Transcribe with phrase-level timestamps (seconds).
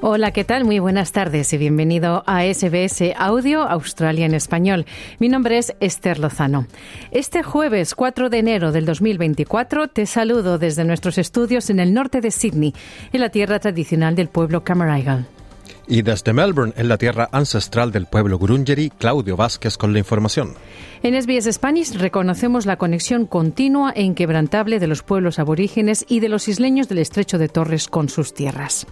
[0.00, 0.64] Hola, ¿qué tal?
[0.64, 4.86] Muy buenas tardes y bienvenido a SBS Audio Australia en Español.
[5.18, 6.68] Mi nombre es Esther Lozano.
[7.10, 12.20] Este jueves 4 de enero del 2024 te saludo desde nuestros estudios en el norte
[12.20, 12.74] de Sydney,
[13.12, 15.26] en la tierra tradicional del pueblo Cammeraygal.
[15.88, 20.54] Y desde Melbourne, en la tierra ancestral del pueblo Gurungeri, Claudio Vázquez con la información.
[21.02, 26.28] En SBS Spanish reconocemos la conexión continua e inquebrantable de los pueblos aborígenes y de
[26.28, 28.86] los isleños del estrecho de Torres con sus tierras.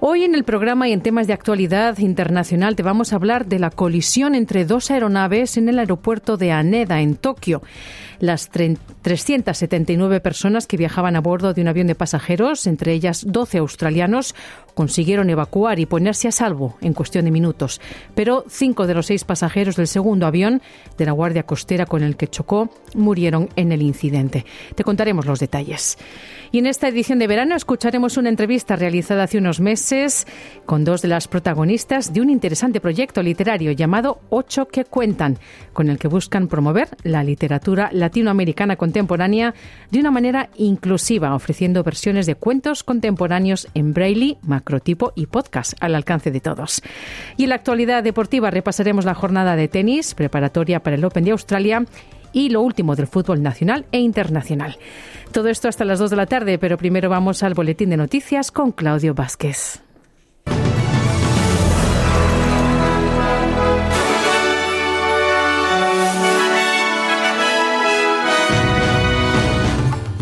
[0.00, 3.58] Hoy en el programa y en temas de actualidad internacional te vamos a hablar de
[3.58, 7.62] la colisión entre dos aeronaves en el aeropuerto de Haneda, en Tokio.
[8.18, 13.58] Las 379 personas que viajaban a bordo de un avión de pasajeros, entre ellas 12
[13.58, 14.34] australianos,
[14.74, 17.80] consiguieron evacuar y ponerse a salvo en cuestión de minutos.
[18.14, 20.60] Pero cinco de los seis pasajeros del segundo avión
[20.98, 24.44] de la Guardia Costera con el que chocó murieron en el incidente.
[24.74, 25.96] Te contaremos los detalles.
[26.52, 30.26] Y en esta edición de verano escucharemos una entrevista realizada hace unos meses
[30.64, 35.38] con dos de las protagonistas de un interesante proyecto literario llamado Ocho que cuentan,
[35.72, 39.54] con el que buscan promover la literatura latinoamericana contemporánea
[39.90, 45.94] de una manera inclusiva, ofreciendo versiones de cuentos contemporáneos en braille, macrotipo y podcast al
[45.96, 46.82] alcance de todos.
[47.36, 51.32] Y en la actualidad deportiva repasaremos la jornada de tenis preparatoria para el Open de
[51.32, 51.84] Australia
[52.32, 54.76] y lo último del fútbol nacional e internacional.
[55.32, 58.52] Todo esto hasta las 2 de la tarde, pero primero vamos al boletín de noticias
[58.52, 59.85] con Claudio Vázquez.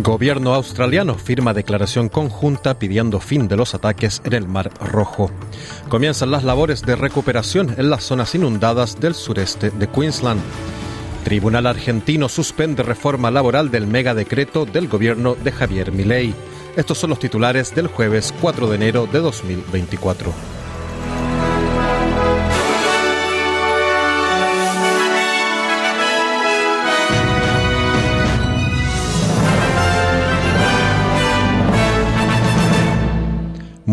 [0.05, 5.31] Gobierno australiano firma declaración conjunta pidiendo fin de los ataques en el Mar Rojo.
[5.89, 10.43] Comienzan las labores de recuperación en las zonas inundadas del sureste de Queensland.
[11.25, 16.35] Tribunal argentino suspende reforma laboral del megadecreto del gobierno de Javier Milei.
[16.77, 20.64] Estos son los titulares del jueves 4 de enero de 2024.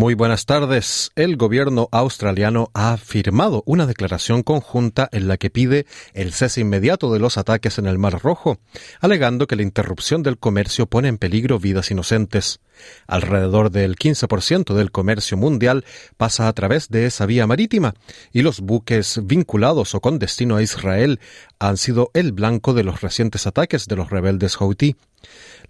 [0.02, 1.12] Muy buenas tardes.
[1.14, 7.12] El gobierno australiano ha firmado una declaración conjunta en la que pide el cese inmediato
[7.12, 8.58] de los ataques en el Mar Rojo,
[9.00, 12.58] alegando que la interrupción del comercio pone en peligro vidas inocentes.
[13.06, 15.84] Alrededor del 15% del comercio mundial
[16.16, 17.94] pasa a través de esa vía marítima
[18.32, 21.20] y los buques vinculados o con destino a Israel
[21.58, 24.96] han sido el blanco de los recientes ataques de los rebeldes Houthi.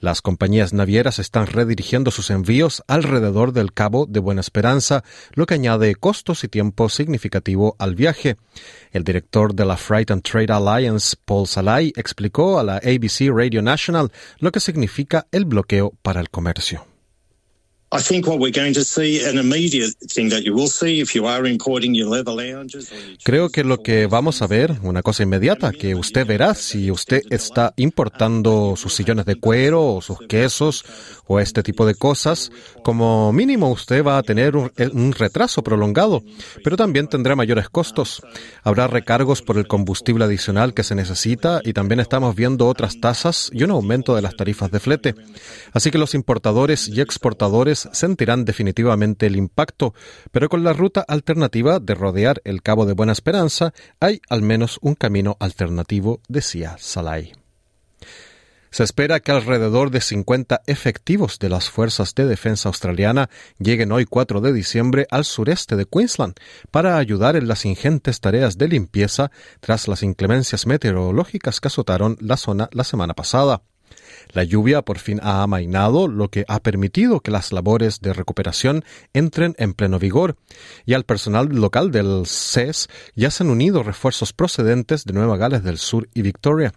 [0.00, 5.54] Las compañías navieras están redirigiendo sus envíos alrededor del Cabo de Buena Esperanza, lo que
[5.54, 8.36] añade costos y tiempo significativo al viaje.
[8.90, 13.62] El director de la Freight and Trade Alliance, Paul Salai, explicó a la ABC Radio
[13.62, 16.84] National lo que significa el bloqueo para el comercio.
[23.22, 27.20] Creo que lo que vamos a ver, una cosa inmediata, que usted verá si usted
[27.28, 30.86] está importando sus sillones de cuero o sus quesos
[31.26, 32.50] o este tipo de cosas,
[32.82, 36.22] como mínimo usted va a tener un, un retraso prolongado,
[36.64, 38.22] pero también tendrá mayores costos.
[38.62, 43.50] Habrá recargos por el combustible adicional que se necesita y también estamos viendo otras tasas
[43.52, 45.14] y un aumento de las tarifas de flete.
[45.74, 49.94] Así que los importadores y exportadores sentirán definitivamente el impacto,
[50.30, 54.78] pero con la ruta alternativa de rodear el Cabo de Buena Esperanza hay al menos
[54.82, 57.32] un camino alternativo, decía Salai.
[58.72, 63.28] Se espera que alrededor de 50 efectivos de las Fuerzas de Defensa Australiana
[63.58, 66.36] lleguen hoy 4 de diciembre al sureste de Queensland
[66.70, 69.30] para ayudar en las ingentes tareas de limpieza
[69.60, 73.62] tras las inclemencias meteorológicas que azotaron la zona la semana pasada.
[74.32, 78.84] La lluvia por fin ha amainado, lo que ha permitido que las labores de recuperación
[79.12, 80.36] entren en pleno vigor,
[80.86, 85.62] y al personal local del CES ya se han unido refuerzos procedentes de Nueva Gales
[85.62, 86.72] del Sur y Victoria.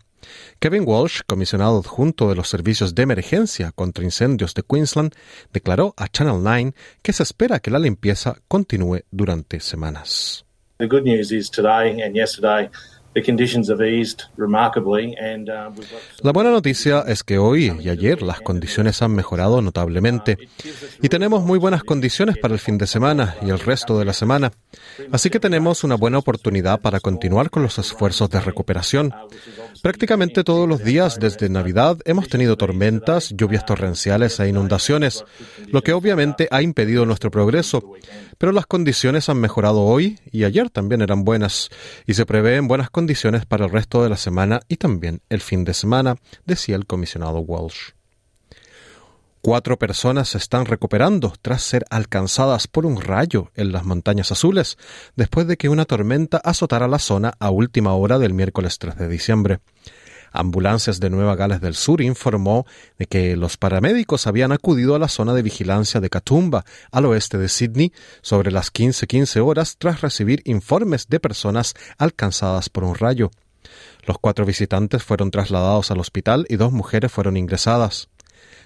[0.60, 5.14] Kevin Walsh, comisionado adjunto de los servicios de emergencia contra incendios de Queensland,
[5.54, 10.46] declaró a Channel 9 que se espera que la limpieza continúe durante semanas.
[10.78, 12.70] The good news is today and yesterday
[16.22, 20.38] La buena noticia es que hoy y ayer las condiciones han mejorado notablemente
[21.02, 24.12] y tenemos muy buenas condiciones para el fin de semana y el resto de la
[24.12, 24.52] semana.
[25.14, 29.14] Así que tenemos una buena oportunidad para continuar con los esfuerzos de recuperación.
[29.82, 35.24] Prácticamente todos los días desde Navidad hemos tenido tormentas, lluvias torrenciales e inundaciones,
[35.68, 37.94] lo que obviamente ha impedido nuestro progreso.
[38.38, 41.70] Pero las condiciones han mejorado hoy y ayer también eran buenas
[42.06, 43.05] y se prevén buenas condiciones
[43.48, 47.40] para el resto de la semana y también el fin de semana, decía el comisionado
[47.40, 47.92] Walsh.
[49.42, 54.78] Cuatro personas se están recuperando tras ser alcanzadas por un rayo en las montañas azules,
[55.16, 59.08] después de que una tormenta azotara la zona a última hora del miércoles 3 de
[59.08, 59.60] diciembre.
[60.36, 62.66] Ambulancias de Nueva Gales del Sur informó
[62.98, 67.38] de que los paramédicos habían acudido a la zona de vigilancia de Katoomba, al oeste
[67.38, 73.32] de Sydney, sobre las 15:15 horas tras recibir informes de personas alcanzadas por un rayo.
[74.06, 78.10] Los cuatro visitantes fueron trasladados al hospital y dos mujeres fueron ingresadas.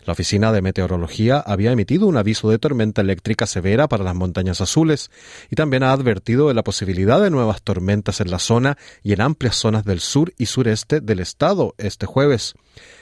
[0.10, 4.60] La Oficina de Meteorología había emitido un aviso de tormenta eléctrica severa para las montañas
[4.60, 5.12] azules
[5.52, 9.22] y también ha advertido de la posibilidad de nuevas tormentas en la zona y en
[9.22, 12.56] amplias zonas del sur y sureste del estado este jueves.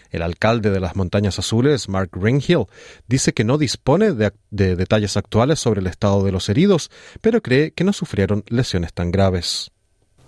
[0.09, 2.65] El alcalde de las Montañas Azules, Mark Greenhill,
[3.07, 7.41] dice que no dispone de, de, detalles actuales sobre el estado de los heridos, pero
[7.41, 9.71] cree que no sufrieron lesiones tan graves.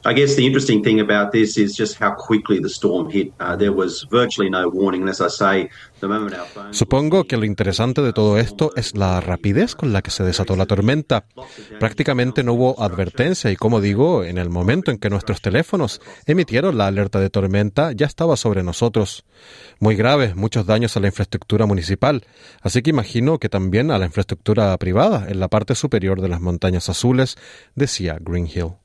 [0.06, 3.34] I guess the interesting thing about this is just how quickly the storm hit.
[3.38, 5.70] Uh, there was virtually no warning, as I say,
[6.00, 6.74] the moment our phone...
[6.74, 10.56] Supongo que lo interesante de todo esto es la rapidez con la que se desató
[10.56, 11.26] la tormenta.
[11.82, 16.78] Prácticamente no hubo advertencia y, como digo, en el momento en que nuestros teléfonos emitieron
[16.78, 19.26] la alerta de tormenta, ya estaba sobre nosotros.
[19.80, 22.26] Muy grave, muchos daños a la infraestructura municipal,
[22.62, 26.40] así que imagino que también a la infraestructura privada en la parte superior de las
[26.40, 27.36] montañas azules,
[27.76, 28.76] decía Greenhill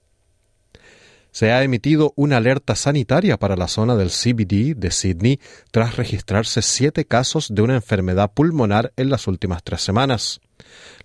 [1.34, 5.40] se ha emitido una alerta sanitaria para la zona del CBD de Sydney
[5.72, 10.40] tras registrarse siete casos de una enfermedad pulmonar en las últimas tres semanas.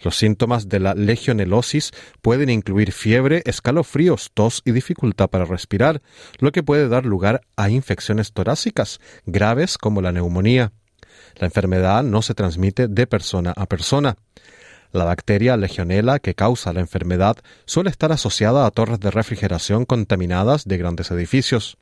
[0.04, 1.92] Los síntomas de la legionelosis
[2.22, 6.04] pueden incluir fiebre, escalofríos, tos y dificultad para respirar,
[6.38, 10.74] lo que puede dar lugar a infecciones torácicas graves como la neumonía.
[11.38, 14.16] La enfermedad no se transmite de persona a persona.
[14.92, 20.66] La bacteria Legionella que causa la enfermedad suele estar asociada a torres de refrigeración contaminadas
[20.66, 21.78] de grandes edificios.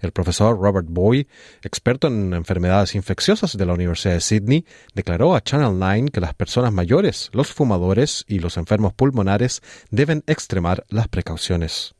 [0.00, 1.26] El profesor Robert Boy,
[1.62, 6.34] experto en enfermedades infecciosas de la Universidad de Sydney, declaró a Channel 9 que las
[6.34, 11.94] personas mayores, los fumadores y los enfermos pulmonares deben extremar las precauciones.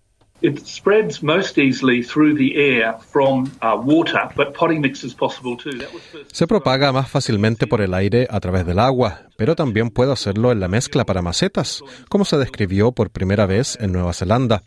[6.30, 10.52] Se propaga más fácilmente por el aire a través del agua, pero también puede hacerlo
[10.52, 14.62] en la mezcla para macetas, como se describió por primera vez en Nueva Zelanda.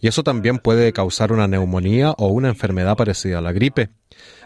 [0.00, 3.90] Y eso también puede causar una neumonía o una enfermedad parecida a la gripe.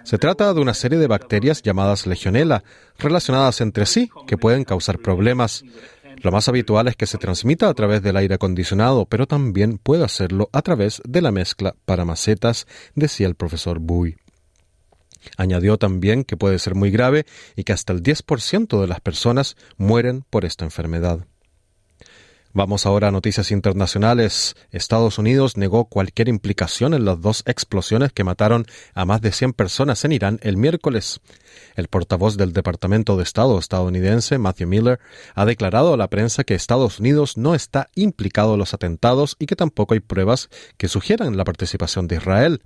[0.05, 2.63] Se trata de una serie de bacterias llamadas Legionella,
[2.99, 5.65] relacionadas entre sí, que pueden causar problemas.
[6.21, 10.05] Lo más habitual es que se transmita a través del aire acondicionado, pero también puede
[10.05, 14.17] hacerlo a través de la mezcla para macetas, decía el profesor Bui.
[15.37, 17.27] Añadió también que puede ser muy grave
[17.57, 21.27] y que hasta el 10% de las personas mueren por esta enfermedad.
[22.55, 24.57] Vamos ahora a noticias internacionales.
[24.71, 28.65] Estados Unidos negó cualquier implicación en las dos explosiones que mataron
[28.95, 31.21] a más de 100 personas en Irán el miércoles.
[31.77, 34.99] El portavoz del Departamento de Estado estadounidense, Matthew Miller,
[35.35, 39.45] ha declarado a la prensa que Estados Unidos no está implicado en los atentados y
[39.45, 42.63] que tampoco hay pruebas que sugieran la participación de Israel.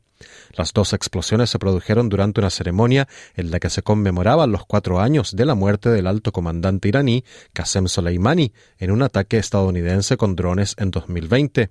[0.56, 5.00] Las dos explosiones se produjeron durante una ceremonia en la que se conmemoraban los cuatro
[5.00, 10.36] años de la muerte del alto comandante iraní Qasem Soleimani en un ataque estadounidense con
[10.36, 11.70] drones en 2020.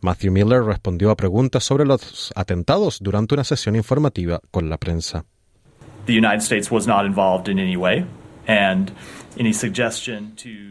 [0.00, 5.24] Matthew Miller respondió a preguntas sobre los atentados durante una sesión informativa con la prensa.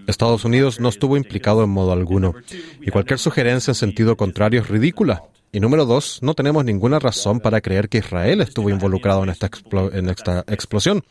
[0.08, 2.34] Estados Unidos no estuvo implicado en modo alguno,
[2.82, 5.24] y cualquier sugerencia en sentido contrario es ridícula.
[5.56, 10.44] Y número dos, no tenemos ninguna razón para creer que Israel estuvo involucrado en esta,
[10.48, 11.04] explosión.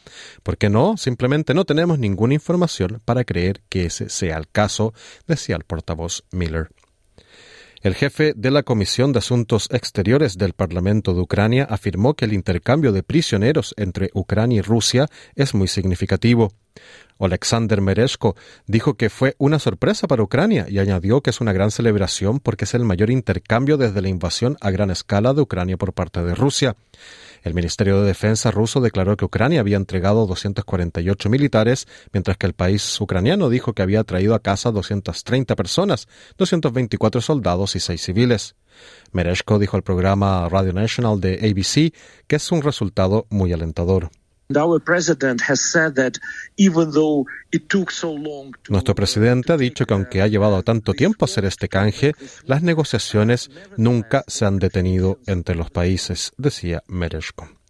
[0.43, 0.97] ¿Por qué no?
[0.97, 4.95] Simplemente no tenemos ninguna información para creer que ese sea el caso,
[5.29, 6.71] decía el portavoz Miller.
[7.83, 12.33] El jefe de la Comisión de Asuntos Exteriores del Parlamento de Ucrania afirmó que el
[12.33, 15.07] intercambio de prisioneros entre Ucrania y Rusia
[15.37, 16.53] es muy significativo.
[17.25, 18.37] Alexander Mereshko
[18.67, 22.65] dijo que fue una sorpresa para Ucrania y añadió que es una gran celebración porque
[22.65, 26.35] es el mayor intercambio desde la invasión a gran escala de Ucrania por parte de
[26.35, 26.77] Rusia.
[27.43, 32.53] El Ministerio de Defensa ruso declaró que Ucrania había entregado 248 militares, mientras que el
[32.53, 36.07] país ucraniano dijo que había traído a casa 230 personas,
[36.39, 38.55] 224 soldados y 6 civiles.
[39.11, 41.93] Mereshko dijo al programa Radio National de ABC
[42.29, 44.11] que es un resultado muy alentador.
[48.69, 53.51] Nuestro presidente ha dicho que aunque ha llevado tanto tiempo hacer este canje, las negociaciones
[53.77, 57.62] nunca se han detenido entre los países, decía Mereshko.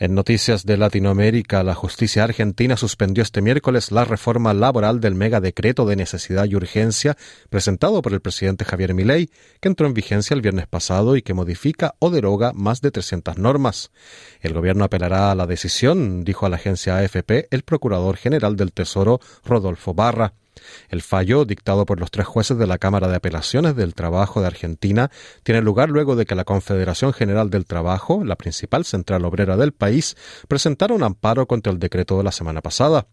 [0.00, 5.40] En noticias de Latinoamérica, la justicia argentina suspendió este miércoles la reforma laboral del mega
[5.40, 7.16] decreto de necesidad y urgencia
[7.50, 9.28] presentado por el presidente Javier Milei,
[9.60, 13.38] que entró en vigencia el viernes pasado y que modifica o deroga más de 300
[13.38, 13.90] normas.
[14.40, 18.72] El gobierno apelará a la decisión, dijo a la agencia AFP el procurador general del
[18.72, 20.32] Tesoro, Rodolfo Barra.
[20.88, 24.46] El fallo, dictado por los tres jueces de la Cámara de Apelaciones del Trabajo de
[24.46, 25.10] Argentina,
[25.42, 29.72] tiene lugar luego de que la Confederación General del Trabajo, la principal central obrera del
[29.72, 30.16] país,
[30.48, 33.06] presentara un amparo contra el decreto de la semana pasada.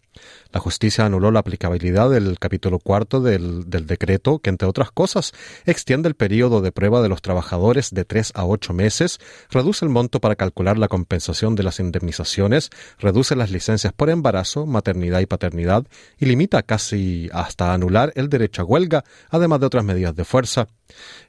[0.52, 5.34] La justicia anuló la aplicabilidad del capítulo cuarto del, del, decreto, que entre otras cosas
[5.66, 9.20] extiende el periodo de prueba de los trabajadores de tres a ocho meses,
[9.50, 12.70] reduce el monto para calcular la compensación de las indemnizaciones,
[13.00, 15.86] reduce las licencias por embarazo, maternidad y paternidad
[16.18, 20.68] y limita casi hasta anular el derecho a huelga, además de otras medidas de fuerza.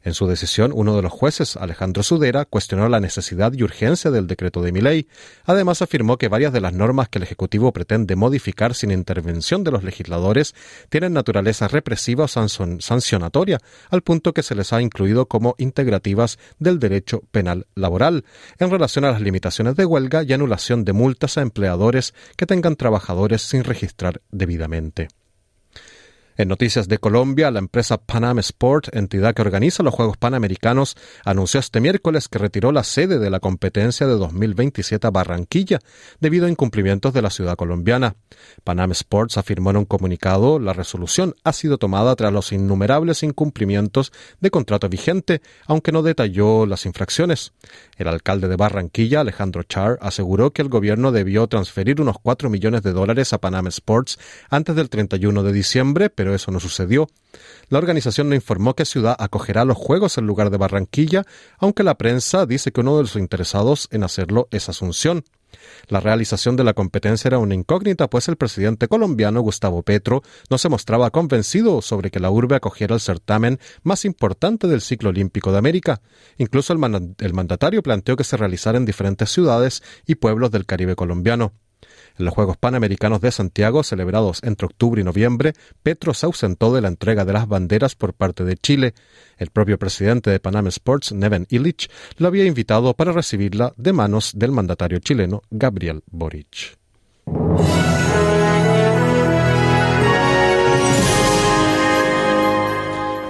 [0.02, 4.26] En su decisión, uno de los jueces, Alejandro Sudera, cuestionó la necesidad y urgencia del
[4.26, 5.09] decreto de Miley.
[5.45, 9.71] Además, afirmó que varias de las normas que el Ejecutivo pretende modificar sin intervención de
[9.71, 10.54] los legisladores
[10.88, 13.59] tienen naturaleza represiva o sancionatoria,
[13.90, 18.25] al punto que se les ha incluido como integrativas del derecho penal laboral,
[18.59, 22.76] en relación a las limitaciones de huelga y anulación de multas a empleadores que tengan
[22.76, 25.09] trabajadores sin registrar debidamente.
[26.38, 31.61] En noticias de Colombia, la empresa Panam Sport, entidad que organiza los Juegos Panamericanos, anunció
[31.61, 35.78] este miércoles que retiró la sede de la competencia de 2027 a Barranquilla
[36.21, 38.16] debido a incumplimientos de la ciudad colombiana.
[38.64, 44.12] Panam Sports afirmó en un comunicado la resolución ha sido tomada tras los innumerables incumplimientos
[44.38, 47.55] de contrato vigente, aunque no detalló las infracciones.
[47.97, 52.83] El alcalde de Barranquilla, Alejandro Char, aseguró que el gobierno debió transferir unos 4 millones
[52.83, 54.19] de dólares a Panam Sports
[54.50, 57.09] antes del 31 de diciembre, pero eso no sucedió.
[57.68, 61.25] La organización no informó qué ciudad acogerá los Juegos en lugar de Barranquilla,
[61.59, 65.25] aunque la prensa dice que uno de los interesados en hacerlo es Asunción.
[65.88, 70.59] La realización de la competencia era una incógnita, pues el presidente colombiano Gustavo Petro no
[70.59, 75.52] se mostraba convencido sobre que la urbe acogiera el certamen más importante del ciclo olímpico
[75.52, 76.00] de América.
[76.38, 80.97] Incluso el, el mandatario planteó que se realizara en diferentes ciudades y pueblos del Caribe
[80.97, 81.52] colombiano.
[82.18, 86.80] En los Juegos Panamericanos de Santiago, celebrados entre octubre y noviembre, Petro se ausentó de
[86.80, 88.94] la entrega de las banderas por parte de Chile.
[89.37, 94.32] El propio presidente de Panam Sports, Neven Illich, lo había invitado para recibirla de manos
[94.35, 96.76] del mandatario chileno Gabriel Boric.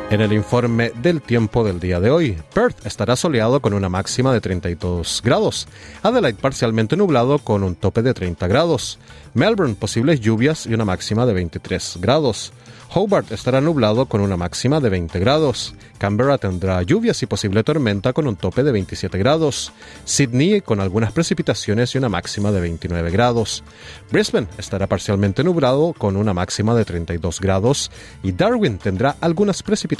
[0.08, 4.32] En el informe del tiempo del día de hoy, Perth estará soleado con una máxima
[4.32, 5.66] de 32 grados,
[6.00, 9.00] Adelaide parcialmente nublado con un tope de 30 grados,
[9.34, 12.52] Melbourne posibles lluvias y una máxima de 23 grados,
[12.94, 15.74] Hobart estará nublado con una máxima de 20 grados.
[15.98, 19.72] Canberra tendrá lluvias y posible tormenta con un tope de 27 grados.
[20.04, 23.64] Sydney con algunas precipitaciones y una máxima de 29 grados.
[24.10, 27.90] Brisbane estará parcialmente nublado con una máxima de 32 grados.
[28.22, 29.95] Y Darwin tendrá algunas precipitaciones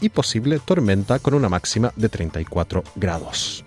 [0.00, 3.64] y posible tormenta con una máxima de 34 grados.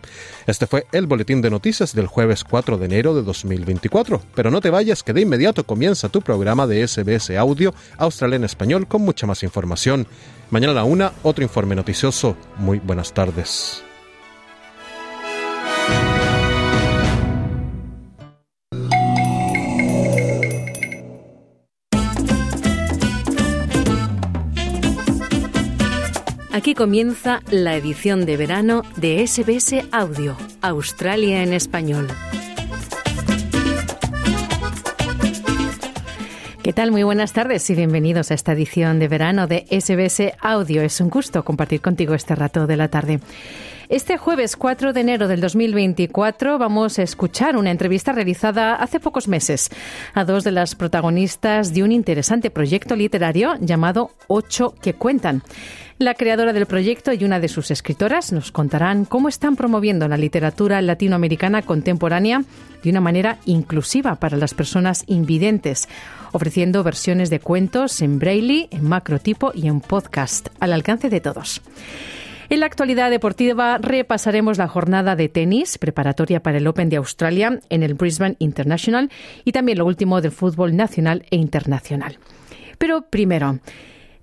[0.48, 4.22] Este fue el boletín de noticias del jueves 4 de enero de 2024.
[4.34, 8.46] Pero no te vayas, que de inmediato comienza tu programa de SBS Audio Australia en
[8.46, 10.07] Español con mucha más información.
[10.50, 12.38] Mañana a la una, otro informe noticioso.
[12.57, 13.87] Muy buenas tardes.
[26.67, 32.09] Aquí comienza la edición de verano de SBS Audio, Australia en español.
[36.63, 36.91] ¿Qué tal?
[36.91, 40.81] Muy buenas tardes y bienvenidos a esta edición de verano de SBS Audio.
[40.81, 43.21] Es un gusto compartir contigo este rato de la tarde.
[43.89, 49.29] Este jueves 4 de enero del 2024 vamos a escuchar una entrevista realizada hace pocos
[49.29, 49.70] meses
[50.13, 55.41] a dos de las protagonistas de un interesante proyecto literario llamado Ocho que cuentan.
[56.00, 60.17] La creadora del proyecto y una de sus escritoras nos contarán cómo están promoviendo la
[60.17, 62.44] literatura latinoamericana contemporánea
[62.84, 65.88] de una manera inclusiva para las personas invidentes,
[66.34, 71.62] ofreciendo versiones de cuentos en braille, en macrotipo y en podcast al alcance de todos.
[72.50, 77.60] En la actualidad deportiva repasaremos la jornada de tenis preparatoria para el Open de Australia
[77.70, 79.12] en el Brisbane International
[79.44, 82.20] y también lo último del fútbol nacional e internacional.
[82.77, 83.60] Pero primero,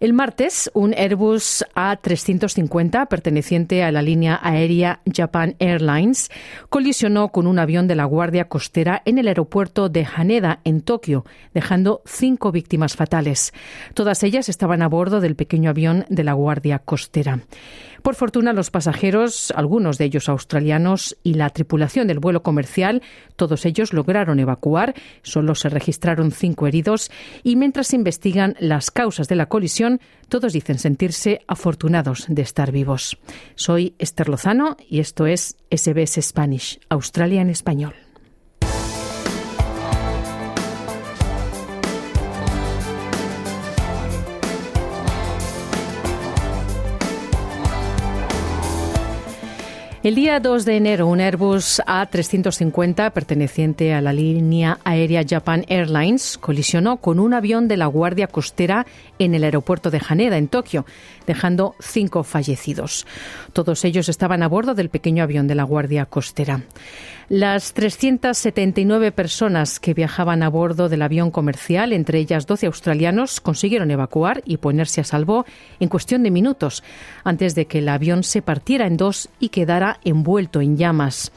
[0.00, 6.30] el martes, un Airbus A350 perteneciente a la línea aérea Japan Airlines
[6.68, 11.24] colisionó con un avión de la Guardia Costera en el aeropuerto de Haneda, en Tokio,
[11.52, 13.52] dejando cinco víctimas fatales.
[13.94, 17.40] Todas ellas estaban a bordo del pequeño avión de la Guardia Costera.
[18.04, 23.00] Por fortuna, los pasajeros, algunos de ellos australianos, y la tripulación del vuelo comercial,
[23.34, 24.92] todos ellos lograron evacuar.
[25.22, 27.10] Solo se registraron cinco heridos
[27.42, 32.72] y mientras se investigan las causas de la colisión, todos dicen sentirse afortunados de estar
[32.72, 33.16] vivos.
[33.54, 38.03] Soy Esther Lozano y esto es SBS Spanish, Australia en español.
[50.04, 56.36] El día 2 de enero, un Airbus A350 perteneciente a la línea aérea Japan Airlines
[56.36, 58.84] colisionó con un avión de la Guardia Costera
[59.18, 60.84] en el aeropuerto de Haneda, en Tokio,
[61.26, 63.06] dejando cinco fallecidos.
[63.54, 66.60] Todos ellos estaban a bordo del pequeño avión de la Guardia Costera.
[67.30, 73.90] Las 379 personas que viajaban a bordo del avión comercial, entre ellas 12 australianos, consiguieron
[73.90, 75.46] evacuar y ponerse a salvo
[75.80, 76.82] en cuestión de minutos,
[77.24, 81.32] antes de que el avión se partiera en dos y quedara envuelto en llamas.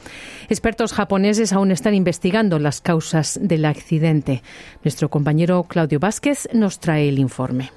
[0.48, 4.42] Expertos japoneses aún están investigando las causas del accidente.
[4.84, 7.70] Nuestro compañero Claudio Vázquez nos trae el informe.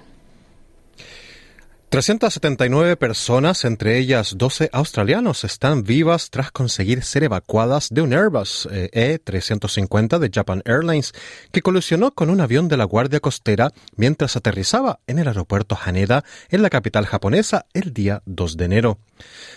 [1.92, 8.66] 379 personas, entre ellas 12 australianos, están vivas tras conseguir ser evacuadas de un Airbus
[8.72, 11.12] E350 de Japan Airlines
[11.52, 16.24] que colisionó con un avión de la Guardia Costera mientras aterrizaba en el aeropuerto Haneda,
[16.48, 18.98] en la capital japonesa, el día 2 de enero.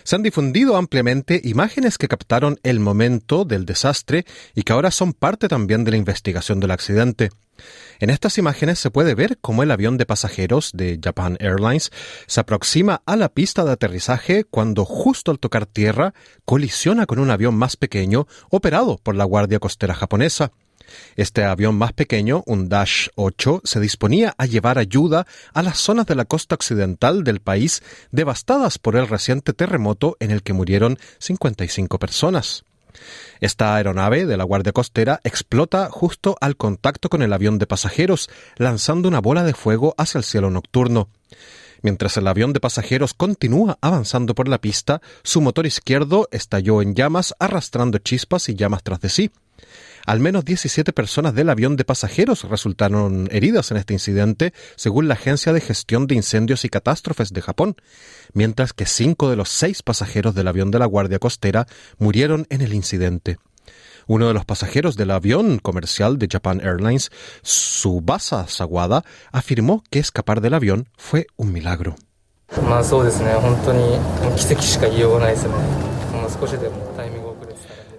[0.03, 4.27] Se han difundido ampliamente imágenes que captaron el momento del desastre
[4.57, 7.31] y que ahora son parte también de la investigación del accidente.
[8.01, 11.91] En estas imágenes se puede ver cómo el avión de pasajeros de Japan Airlines
[12.27, 17.31] se aproxima a la pista de aterrizaje cuando justo al tocar tierra colisiona con un
[17.31, 20.53] avión más pequeño operado por la Guardia Costera japonesa.
[21.17, 26.07] Este avión más pequeño, un Dash 8, se disponía a llevar ayuda a las zonas
[26.07, 27.83] de la costa occidental del país
[28.13, 32.65] devastadas por el reciente terremoto en el que murieron 55 personas.
[33.41, 38.31] Esta aeronave de la Guardia Costera explota justo al contacto con el avión de pasajeros,
[38.57, 41.09] lanzando una bola de fuego hacia el cielo nocturno.
[41.83, 46.95] Mientras el avión de pasajeros continúa avanzando por la pista, su motor izquierdo estalló en
[46.95, 49.31] llamas, arrastrando chispas y llamas tras de sí.
[50.07, 55.15] Al menos 17 personas del avión de pasajeros resultaron heridas en este incidente, según la
[55.15, 57.77] Agencia de Gestión de Incendios y Catástrofes de Japón,
[58.33, 61.67] mientras que cinco de los seis pasajeros del avión de la Guardia Costera
[61.99, 63.39] murieron en el incidente.
[64.07, 67.11] Uno de los pasajeros del avión comercial de Japan Airlines,
[67.43, 71.97] Subasa Sawada, afirmó que escapar del avión fue un milagro.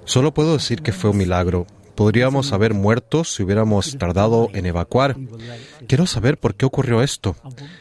[0.05, 1.65] Solo puedo decir que fue un milagro.
[1.95, 5.15] Podríamos haber muerto si hubiéramos tardado en evacuar.
[5.87, 7.35] Quiero saber por qué ocurrió esto.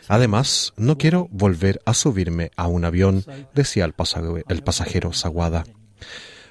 [0.09, 3.25] Además, no quiero volver a subirme a un avión,
[3.55, 5.65] decía el pasajero, el pasajero Sawada.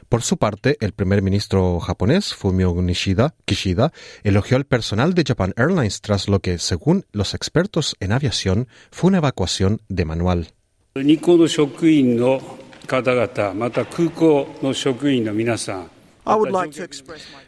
[0.09, 3.91] Por su parte, el primer ministro japonés, Fumio Nishida, Kishida,
[4.23, 9.07] elogió al personal de Japan Airlines tras lo que, según los expertos en aviación, fue
[9.07, 10.49] una evacuación de manual.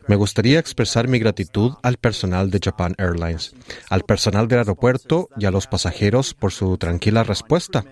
[0.07, 3.53] Me gustaría expresar mi gratitud al personal de Japan Airlines,
[3.89, 7.85] al personal del aeropuerto y a los pasajeros por su tranquila respuesta,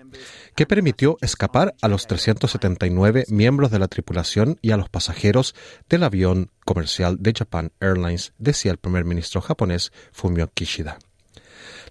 [0.54, 5.54] que permitió escapar a los 379 miembros de la tripulación y a los pasajeros
[5.88, 10.98] del avión comercial de Japan Airlines, decía el primer ministro japonés Fumio Kishida.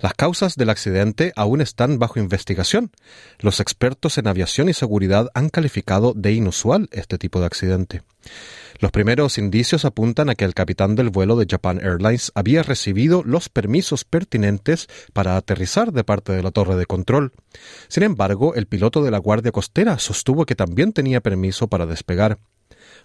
[0.03, 2.91] Las causas del accidente aún están bajo investigación.
[3.39, 8.01] Los expertos en aviación y seguridad han calificado de inusual este tipo de accidente.
[8.79, 13.23] Los primeros indicios apuntan a que el capitán del vuelo de Japan Airlines había recibido
[13.23, 17.31] los permisos pertinentes para aterrizar de parte de la torre de control.
[17.87, 22.39] Sin embargo, el piloto de la Guardia Costera sostuvo que también tenía permiso para despegar.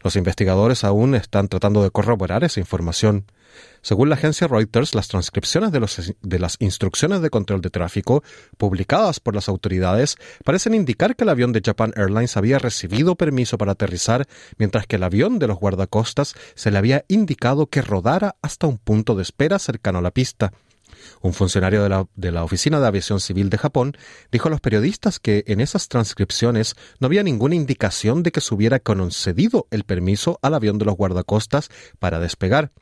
[0.02, 3.26] Los investigadores aún están tratando de corroborar esa información.
[3.82, 8.22] Según la agencia Reuters, las transcripciones de, las instrucciones de control de tráfico
[8.56, 13.56] publicadas por las autoridades parecen indicar que el avión de Japan Airlines había recibido permiso
[13.56, 14.26] para aterrizar,
[14.58, 18.78] mientras que el avión de los guardacostas se le había indicado que rodara hasta un
[18.78, 20.52] punto de espera cercano a la pista.
[21.20, 23.96] Un funcionario de la, de la, Oficina de Aviación Civil de Japón
[24.30, 28.54] dijo a los periodistas que en esas transcripciones no había ninguna indicación de que se
[28.54, 32.72] hubiera concedido el permiso al avión de los guardacostas para despegar.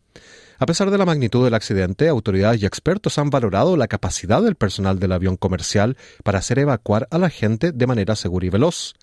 [0.58, 4.54] A pesar de la magnitud del accidente, autoridades y expertos han valorado la capacidad del
[4.54, 8.94] personal del avión comercial para hacer evacuar a la gente de manera segura y veloz.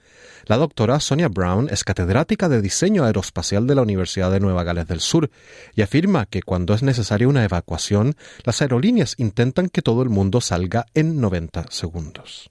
[0.45, 4.87] La doctora Sonia Brown es catedrática de diseño aeroespacial de la Universidad de Nueva Gales
[4.87, 5.29] del Sur
[5.75, 10.41] y afirma que cuando es necesaria una evacuación, las aerolíneas intentan que todo el mundo
[10.41, 12.49] salga en 90 segundos.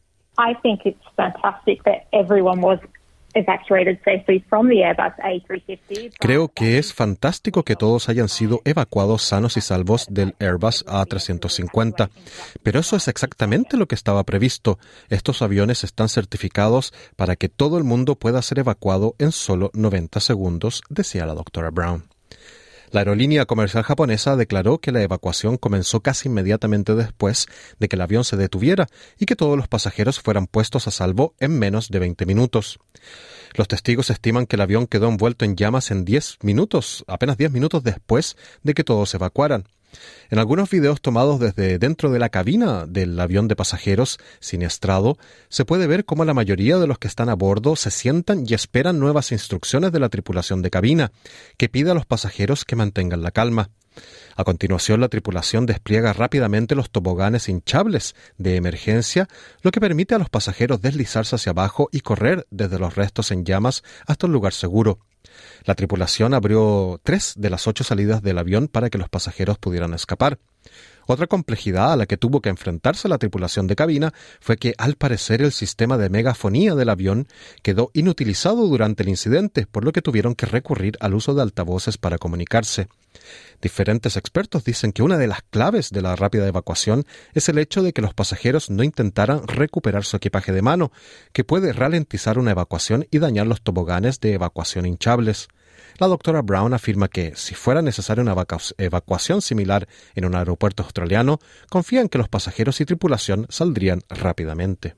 [6.18, 12.10] Creo que es fantástico que todos hayan sido evacuados sanos y salvos del Airbus A350,
[12.62, 14.78] pero eso es exactamente lo que estaba previsto.
[15.08, 20.20] Estos aviones están certificados para que todo el mundo pueda ser evacuado en solo 90
[20.20, 22.11] segundos, decía la doctora Brown.
[22.92, 27.46] La aerolínea comercial japonesa declaró que la evacuación comenzó casi inmediatamente después
[27.78, 28.86] de que el avión se detuviera
[29.18, 32.80] y que todos los pasajeros fueran puestos a salvo en menos de 20 minutos.
[33.54, 37.52] Los testigos estiman que el avión quedó envuelto en llamas en 10 minutos, apenas 10
[37.52, 39.64] minutos después de que todos evacuaran.
[40.30, 45.64] En algunos videos tomados desde dentro de la cabina del avión de pasajeros siniestrado, se
[45.64, 48.98] puede ver cómo la mayoría de los que están a bordo se sientan y esperan
[48.98, 51.12] nuevas instrucciones de la tripulación de cabina,
[51.56, 53.70] que pide a los pasajeros que mantengan la calma.
[54.36, 59.28] A continuación, la tripulación despliega rápidamente los toboganes hinchables de emergencia,
[59.62, 63.44] lo que permite a los pasajeros deslizarse hacia abajo y correr desde los restos en
[63.44, 65.00] llamas hasta un lugar seguro.
[65.64, 69.94] La tripulación abrió tres de las ocho salidas del avión para que los pasajeros pudieran
[69.94, 70.38] escapar.
[71.06, 74.96] Otra complejidad a la que tuvo que enfrentarse la tripulación de cabina fue que al
[74.96, 77.28] parecer el sistema de megafonía del avión
[77.62, 81.98] quedó inutilizado durante el incidente, por lo que tuvieron que recurrir al uso de altavoces
[81.98, 82.88] para comunicarse.
[83.60, 87.82] Diferentes expertos dicen que una de las claves de la rápida evacuación es el hecho
[87.82, 90.92] de que los pasajeros no intentaran recuperar su equipaje de mano,
[91.32, 95.48] que puede ralentizar una evacuación y dañar los toboganes de evacuación hinchables.
[95.98, 98.34] La doctora Brown afirma que, si fuera necesaria una
[98.78, 101.38] evacuación similar en un aeropuerto australiano,
[101.70, 104.94] confía en que los pasajeros y tripulación saldrían rápidamente.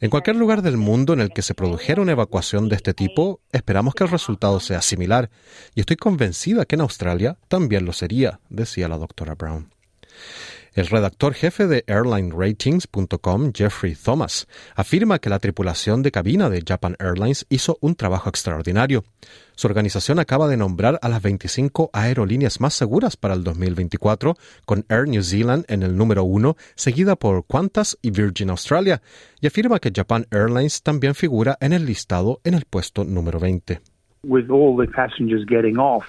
[0.00, 3.40] En cualquier lugar del mundo en el que se produjera una evacuación de este tipo,
[3.52, 5.30] esperamos que el resultado sea similar,
[5.74, 9.68] y estoy convencida que en Australia también lo sería, decía la doctora Brown.
[10.74, 16.96] El redactor jefe de AirlineRatings.com, Jeffrey Thomas, afirma que la tripulación de cabina de Japan
[16.98, 19.04] Airlines hizo un trabajo extraordinario.
[19.54, 24.34] Su organización acaba de nombrar a las 25 aerolíneas más seguras para el 2024,
[24.66, 29.00] con Air New Zealand en el número uno, seguida por Qantas y Virgin Australia,
[29.40, 33.80] y afirma que Japan Airlines también figura en el listado en el puesto número 20.
[34.24, 36.04] With all the passengers getting off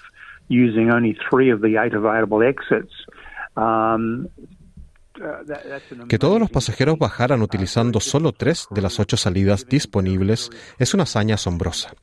[0.50, 2.94] using only three of the eight available exits,
[3.56, 4.28] um,
[6.08, 11.04] que todos los pasajeros bajaran utilizando solo tres de las ocho salidas disponibles es una
[11.04, 11.94] hazaña asombrosa.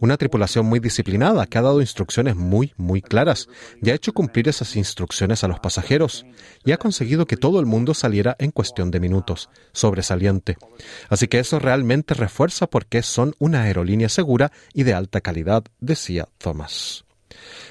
[0.00, 3.48] Una tripulación muy disciplinada que ha dado instrucciones muy, muy claras
[3.80, 6.26] y ha hecho cumplir esas instrucciones a los pasajeros
[6.64, 9.50] y ha conseguido que todo el mundo saliera en cuestión de minutos.
[9.72, 10.56] Sobresaliente.
[11.08, 15.64] Así que eso realmente refuerza por qué son una aerolínea segura y de alta calidad,
[15.80, 17.04] decía Thomas.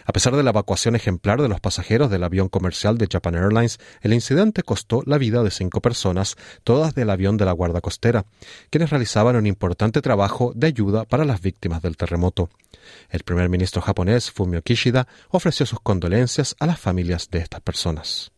[0.06, 3.80] A pesar de la evacuación ejemplar de los pasajeros del avión comercial de Japan Airlines,
[4.02, 8.26] el incidente costó la vida de cinco personas, todas del avión de la Guardia Costera,
[8.69, 12.50] quienes realizaban un importante trabajo de ayuda para las víctimas del terremoto.
[13.10, 18.32] El primer ministro japonés, Fumio Kishida, ofreció sus condolencias a las familias de estas personas.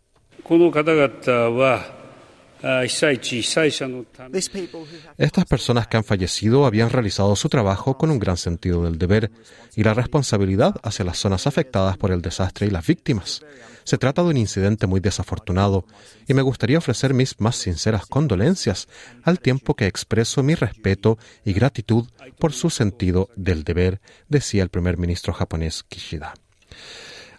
[5.17, 9.31] Estas personas que han fallecido habían realizado su trabajo con un gran sentido del deber
[9.75, 13.41] y la responsabilidad hacia las zonas afectadas por el desastre y las víctimas.
[13.83, 15.85] Se trata de un incidente muy desafortunado
[16.25, 18.87] y me gustaría ofrecer mis más sinceras condolencias
[19.23, 22.07] al tiempo que expreso mi respeto y gratitud
[22.39, 23.99] por su sentido del deber,
[24.29, 26.33] decía el primer ministro japonés Kishida.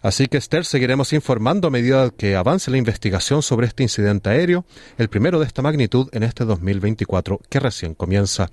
[0.05, 4.63] Así que Esther, seguiremos informando a medida que avance la investigación sobre este incidente aéreo,
[4.99, 8.51] el primero de esta magnitud en este 2024 que recién comienza.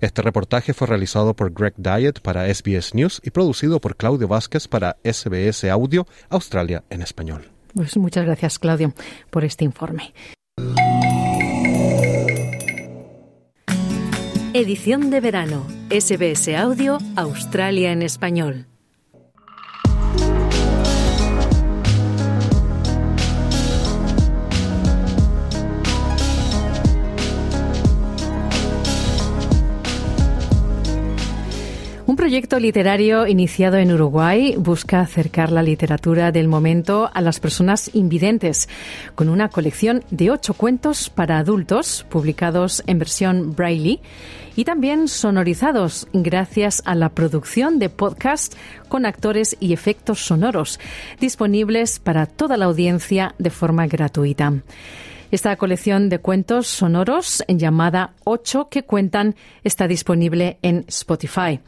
[0.00, 4.68] Este reportaje fue realizado por Greg Diet para SBS News y producido por Claudio Vázquez
[4.68, 7.50] para SBS Audio Australia en español.
[7.74, 8.94] Pues muchas gracias, Claudio,
[9.28, 10.14] por este informe.
[14.54, 15.66] Edición de verano.
[15.90, 18.69] SBS Audio Australia en español.
[32.10, 37.94] Un proyecto literario iniciado en Uruguay busca acercar la literatura del momento a las personas
[37.94, 38.68] invidentes,
[39.14, 44.00] con una colección de ocho cuentos para adultos publicados en versión braille
[44.56, 48.54] y también sonorizados gracias a la producción de podcast
[48.88, 50.80] con actores y efectos sonoros
[51.20, 54.52] disponibles para toda la audiencia de forma gratuita.
[55.30, 61.60] Esta colección de cuentos sonoros llamada Ocho que cuentan está disponible en Spotify.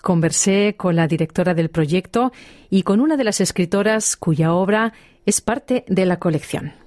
[0.00, 2.32] Conversé con la directora del proyecto
[2.70, 4.94] y con una de las escritoras cuya obra
[5.26, 6.81] es parte de la colección.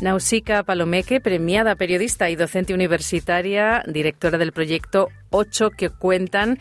[0.00, 6.58] Nausicaa Palomeque, premiada periodista y docente universitaria, directora del proyecto Ocho que cuentan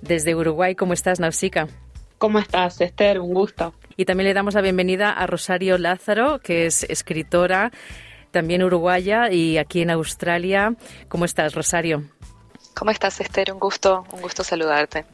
[0.00, 0.74] desde Uruguay.
[0.74, 1.68] ¿Cómo estás, Nausicaa?
[2.16, 3.20] ¿Cómo estás, Esther?
[3.20, 3.74] Un gusto.
[3.96, 7.70] Y también le damos la bienvenida a Rosario Lázaro, que es escritora,
[8.30, 10.74] también uruguaya y aquí en Australia.
[11.08, 12.04] ¿Cómo estás, Rosario?
[12.74, 13.52] ¿Cómo estás, Esther?
[13.52, 15.04] Un gusto, un gusto saludarte.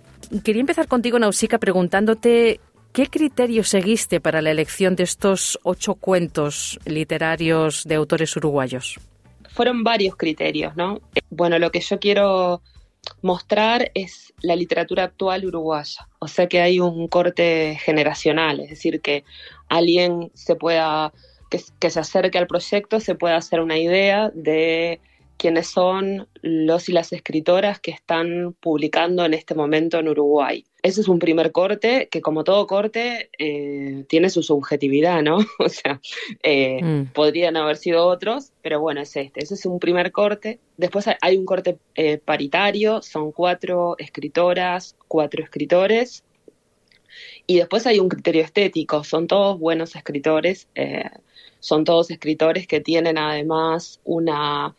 [0.44, 2.61] Quería empezar contigo, Nausicaa, preguntándote
[2.96, 8.98] ¿Qué criterio seguiste para la elección de estos ocho cuentos literarios de autores uruguayos?
[9.50, 11.02] Fueron varios criterios, ¿no?
[11.28, 12.62] Bueno, lo que yo quiero
[13.20, 19.02] mostrar es la literatura actual uruguaya, o sea que hay un corte generacional, es decir,
[19.02, 19.24] que
[19.68, 21.12] alguien se pueda,
[21.50, 25.00] que, que se acerque al proyecto, se pueda hacer una idea de
[25.37, 30.64] quiénes son los y las escritoras que están publicando en este momento en Uruguay.
[30.87, 35.38] Ese es un primer corte que, como todo corte, eh, tiene su subjetividad, ¿no?
[35.59, 36.01] o sea,
[36.44, 37.07] eh, mm.
[37.12, 39.42] podrían haber sido otros, pero bueno, es este.
[39.42, 40.61] Ese es un primer corte.
[40.77, 46.22] Después hay un corte eh, paritario, son cuatro escritoras, cuatro escritores.
[47.49, 50.68] Y después hay un criterio estético, son todos buenos escritores,
[51.59, 54.77] son todos escritores que tienen además una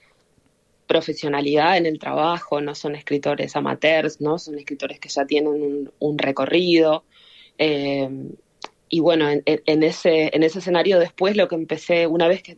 [0.88, 4.40] profesionalidad en el trabajo, no son escritores amateurs, ¿no?
[4.40, 7.04] Son escritores que ya tienen un, recorrido.
[7.58, 8.10] Eh,
[8.90, 12.58] y bueno, en, ese, en ese escenario después lo que empecé, una vez que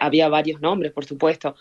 [0.00, 1.56] había varios nombres, por supuesto,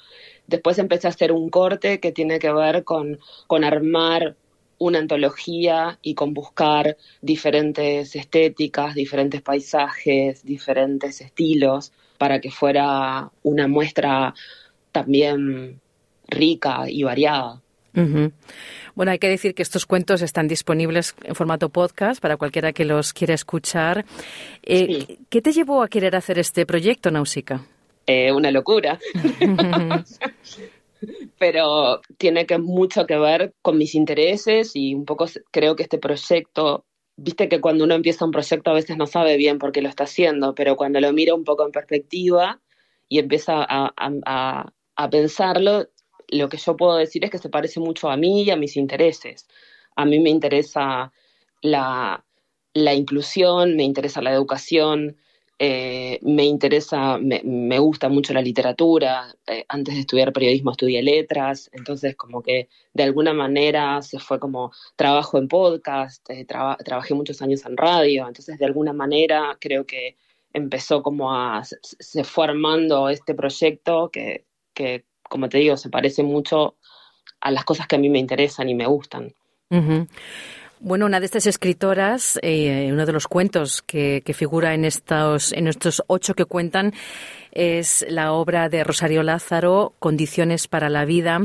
[0.47, 4.35] después empecé a hacer un corte que tiene que ver con, con armar
[4.77, 13.67] una antología y con buscar diferentes estéticas, diferentes paisajes, diferentes estilos, para que fuera una
[13.67, 14.33] muestra
[14.91, 15.81] también
[16.27, 17.61] rica y variada.
[18.93, 22.85] Bueno, hay que decir que estos cuentos están disponibles en formato podcast para cualquiera que
[22.85, 24.05] los quiera escuchar.
[24.63, 27.65] Eh, ¿Qué te llevó a querer hacer este proyecto, Náusica?
[28.05, 28.99] Eh, una locura.
[31.39, 35.97] Pero tiene que, mucho que ver con mis intereses y un poco creo que este
[35.97, 36.85] proyecto,
[37.15, 39.89] viste que cuando uno empieza un proyecto a veces no sabe bien por qué lo
[39.89, 42.61] está haciendo, pero cuando lo mira un poco en perspectiva
[43.07, 43.93] y empieza a,
[44.95, 45.87] a pensarlo,
[46.29, 48.77] lo que yo puedo decir es que se parece mucho a mí y a mis
[48.77, 49.47] intereses.
[49.95, 51.11] A mí me interesa
[51.61, 52.23] la,
[52.73, 55.17] inclusión, me interesa la educación,
[55.57, 59.35] eh, me interesa, me, gusta mucho la literatura.
[59.47, 64.39] Eh, antes de estudiar periodismo estudié letras, entonces como que de alguna manera se fue
[64.39, 69.85] como trabajo en podcast, eh, trabajé muchos años en radio, entonces de alguna manera creo
[69.85, 70.17] que
[70.53, 76.23] empezó como a, se, fue armando este proyecto que, que como te digo, se parece
[76.23, 76.75] mucho
[77.41, 79.33] a las cosas que a mí me interesan y me gustan.
[80.79, 85.67] Bueno, una de estas escritoras, eh, uno de los cuentos que, figura en estos, en
[85.67, 86.93] estos ocho que cuentan,
[87.51, 91.39] es la obra de Rosario Lázaro, Condiciones para la Vida.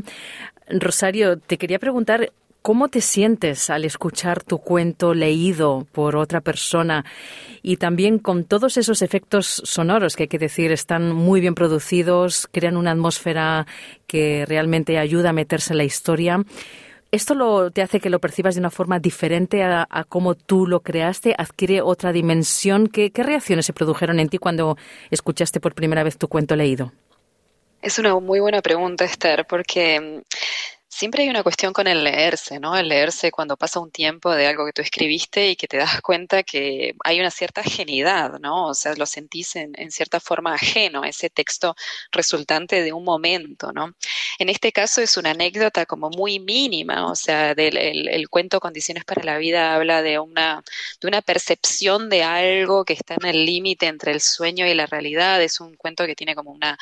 [0.69, 2.33] Rosario, te quería preguntar
[2.63, 7.07] ¿Cómo te sientes al escuchar tu cuento leído por otra persona
[7.63, 12.47] y también con todos esos efectos sonoros que hay que decir están muy bien producidos,
[12.53, 13.67] crean una atmósfera
[14.07, 16.45] que realmente ayuda a meterse en la historia?
[17.11, 20.81] ¿Esto lo, te hace que lo percibas de una forma diferente a, cómo tú lo
[20.81, 21.35] creaste?
[21.39, 22.89] ¿Adquiere otra dimensión?
[22.89, 24.77] ¿Qué reacciones se produjeron en ti cuando
[25.11, 26.93] escuchaste por primera vez tu cuento leído?
[27.81, 30.23] Es una muy buena pregunta, Esther, porque
[31.01, 32.77] siempre hay una cuestión con el leerse, ¿no?
[32.77, 36.03] El leerse cuando pasa un tiempo de algo que tú escribiste y que te das
[36.03, 38.67] cuenta que hay una cierta ajenidad, ¿no?
[38.67, 41.75] O sea, lo sentís en, cierta forma ajeno, ese texto
[42.13, 43.95] resultante de un momento, ¿no?
[44.39, 49.07] En este caso es una anécdota como muy mínima, o sea, del, el, cuento Condiciones
[49.07, 50.63] para la Vida habla de una,
[51.01, 54.85] de una percepción de algo que está en el límite entre el sueño y la
[54.85, 56.79] realidad, es un cuento que tiene como una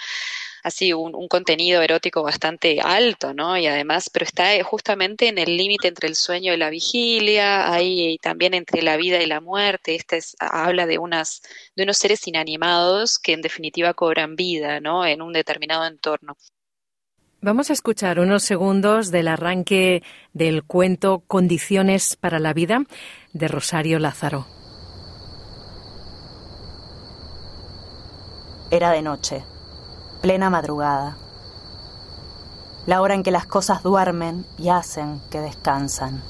[0.63, 3.57] así un, contenido erótico bastante alto, ¿no?
[3.57, 7.73] Y además, pero está eh, justamente en el límite entre el sueño y la vigilia,
[7.73, 9.95] ahí también entre la vida y la muerte.
[9.95, 11.43] Este habla de unas,
[11.77, 15.07] de unos seres inanimados que en definitiva cobran vida, ¿no?
[15.07, 16.37] En un determinado entorno.
[17.41, 22.83] Vamos a escuchar unos segundos del arranque del cuento Condiciones para la vida
[23.33, 24.47] de Rosario Lázaro.
[28.71, 29.45] Era de noche
[30.21, 31.17] plena madrugada,
[32.87, 36.23] la hora en que las cosas duermen y hacen que descansan.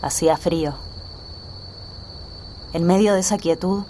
[0.00, 0.74] Hacía frío.
[2.72, 3.84] En medio de esa quietud,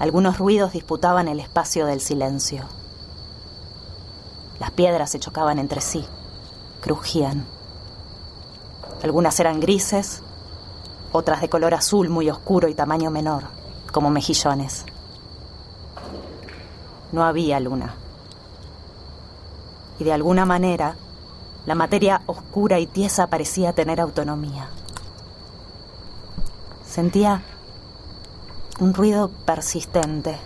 [0.00, 2.64] algunos ruidos disputaban el espacio del silencio.
[4.58, 6.04] Las piedras se chocaban entre sí,
[6.80, 7.46] crujían.
[9.02, 10.22] Algunas eran grises,
[11.12, 13.44] otras de color azul muy oscuro y tamaño menor,
[13.92, 14.86] como mejillones
[17.14, 17.94] no había luna.
[19.98, 20.96] Y de alguna manera,
[21.64, 24.68] la materia oscura y tiesa parecía tener autonomía.
[26.84, 27.42] Sentía
[28.80, 30.36] un ruido persistente,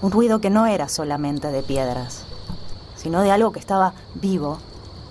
[0.00, 2.24] un ruido que no era solamente de piedras,
[2.96, 4.58] sino de algo que estaba vivo,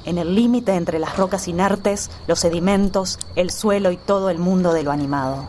[0.06, 4.74] en el límite entre las rocas inertes, los sedimentos, el suelo y todo el mundo
[4.74, 5.48] de lo animado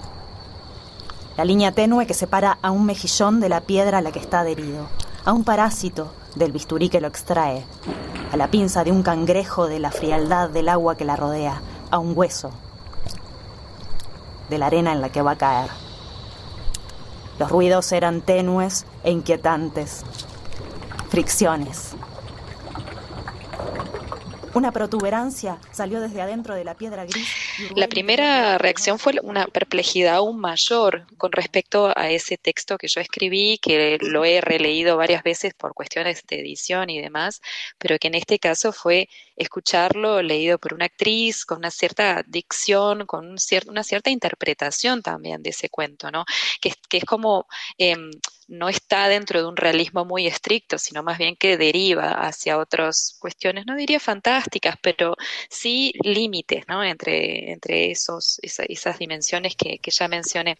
[1.38, 4.40] la línea tenue que separa a un mejillón de la piedra a la que está
[4.40, 4.88] adherido,
[5.24, 7.64] a un parásito del bisturí que lo extrae,
[8.33, 12.01] a la pinza de un cangrejo de la frialdad del agua que la rodea, a
[12.01, 12.51] un hueso
[14.51, 15.70] de la arena en la que va a caer.
[17.38, 20.03] Los ruidos eran tenues e inquietantes,
[21.09, 21.94] fricciones,
[24.55, 27.29] una protuberancia salió desde adentro de la piedra gris.
[27.75, 33.01] La primera reacción fue una perplejidad aún mayor con respecto a ese texto que yo
[33.01, 37.40] escribí, que lo he releído varias veces por cuestiones de edición y demás,
[37.79, 43.07] pero que en este caso fue escucharlo leído por una actriz con una cierta dicción,
[43.07, 43.37] con
[43.68, 46.25] una cierta interpretación también de ese cuento, ¿no?
[46.61, 47.47] Que, es como...
[47.77, 48.11] Em,
[48.49, 53.17] no está dentro de un realismo muy estricto, sino más bien que deriva hacia otras
[53.19, 55.17] cuestiones, no diría fantásticas, pero
[55.51, 56.83] sí límites, ¿no?
[56.83, 60.57] Entre, entre esos, esas dimensiones que, ya mencioné.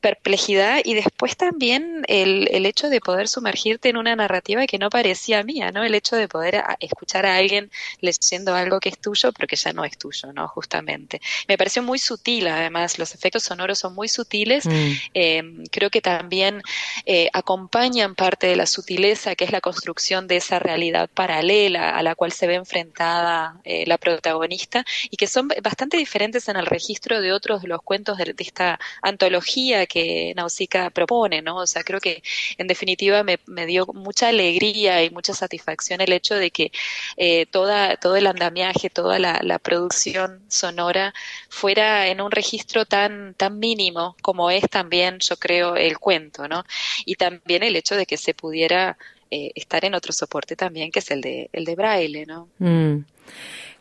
[0.00, 4.90] Perplejidad y después también el, el, hecho de poder sumergirte en una narrativa que no
[4.90, 5.84] parecía mía, ¿no?
[5.84, 9.72] El hecho de poder escuchar a alguien leyendo algo que es tuyo, pero que ya
[9.72, 10.48] no es tuyo, ¿no?
[10.48, 11.20] Justamente.
[11.48, 14.66] Me pareció muy sutil, además, los efectos sonoros son muy sutiles.
[14.66, 14.92] Mm.
[15.14, 16.62] Eh, creo que también
[17.12, 22.04] eh, acompañan parte de la sutileza que es la construcción de esa realidad paralela a
[22.04, 26.66] la cual se ve enfrentada eh, la protagonista y que son bastante diferentes en el
[26.66, 31.56] registro de otros de los cuentos de, esta antología que Nausicaa propone, ¿no?
[31.56, 32.22] O sea, creo que
[32.58, 36.70] en definitiva me, dio mucha alegría y mucha satisfacción el hecho de que
[37.16, 41.12] eh, toda, todo el andamiaje, toda la, la producción sonora
[41.48, 46.64] fuera en un registro tan, tan mínimo como es también, yo creo, el cuento, ¿no?
[47.04, 48.96] Y también el hecho de que se pudiera
[49.30, 52.48] eh, estar en otro soporte también, que es el de, el de braille, ¿no?
[52.58, 53.04] Mm.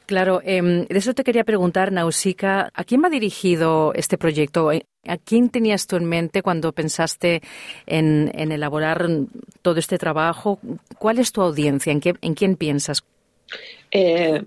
[0.09, 4.71] Claro, em, de eso te quería preguntar, Nausicaa, ¿a quién va dirigido este proyecto?
[4.71, 7.43] ¿A quién tenías tú en mente cuando pensaste
[7.85, 9.07] en, elaborar
[9.61, 10.59] todo este trabajo?
[10.97, 11.91] ¿Cuál es tu audiencia?
[11.91, 13.03] ¿En, qué, en quién piensas?
[13.91, 14.43] Eh,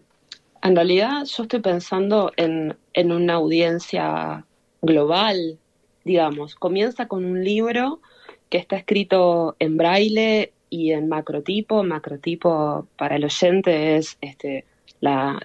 [0.63, 4.45] en realidad yo estoy pensando en, en una audiencia
[4.81, 5.59] global,
[6.05, 6.57] digamos.
[6.57, 8.01] Comienza con un libro
[8.53, 11.83] que está escrito en braille y en macrotipo.
[11.85, 14.67] Macrotipo para el oyente es este,
[15.01, 15.41] la,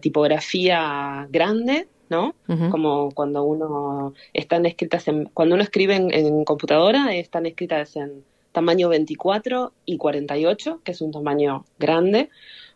[0.00, 2.34] tipografía grande, ¿no?
[2.70, 8.88] Como cuando uno están escritas en, cuando uno escribe en, computadora, están escritas en tamaño
[8.88, 12.30] 24 y 48, que es un tamaño grande,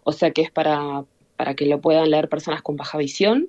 [0.05, 1.07] o sea que es para,
[1.39, 3.49] para que lo puedan leer personas con baja visión.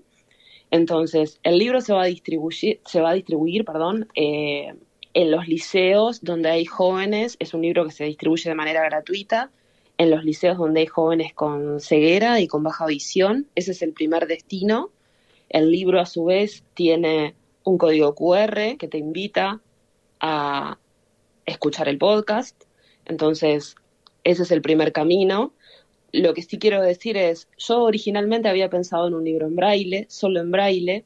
[0.71, 4.73] Entonces, el libro se va a distribuir, se va a distribuir, perdón, eh,
[5.13, 9.51] en los liceos donde hay jóvenes, es un libro que se distribuye de manera gratuita,
[9.97, 13.93] en los liceos donde hay jóvenes con ceguera y con baja visión, ese es el
[13.93, 14.89] primer destino.
[15.49, 19.61] El libro a su vez tiene un código QR que te invita
[20.19, 20.79] a
[21.45, 22.63] escuchar el podcast.
[23.05, 23.75] Entonces,
[24.23, 25.53] ese es el primer camino.
[26.11, 30.05] Lo que sí quiero decir es, yo originalmente había pensado en un libro en braille,
[30.09, 31.05] solo en braille,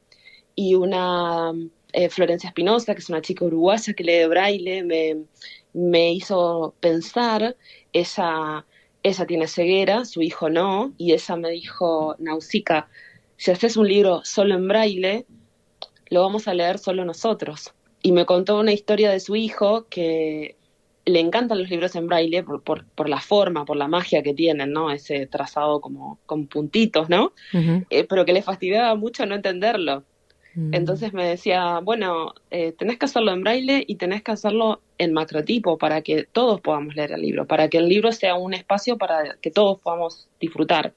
[0.54, 1.52] y una
[1.92, 5.24] eh, Florencia Espinosa, que es una chica uruguaya que lee braille, me,
[5.72, 7.56] me hizo pensar,
[7.92, 8.66] ella,
[9.02, 12.88] ella tiene ceguera, su hijo no, y ella me dijo, Nausica,
[13.36, 15.26] si haces un libro solo en braille,
[16.10, 17.72] lo vamos a leer solo nosotros.
[18.02, 20.56] Y me contó una historia de su hijo que
[21.04, 24.72] le encantan los libros en braille por, por, la forma, por la magia que tienen,
[24.72, 24.90] ¿no?
[24.90, 27.32] Ese trazado como con puntitos, ¿no?
[27.90, 30.04] Eh, pero que le fastidiaba mucho no entenderlo.
[30.58, 30.74] Mm.
[30.74, 35.12] Entonces me decía, bueno, eh, tenés que hacerlo en braille y tenés que hacerlo en
[35.12, 38.98] macrotipo para que todos podamos leer el libro, para que el libro sea un espacio
[38.98, 40.94] para que todos podamos disfrutar.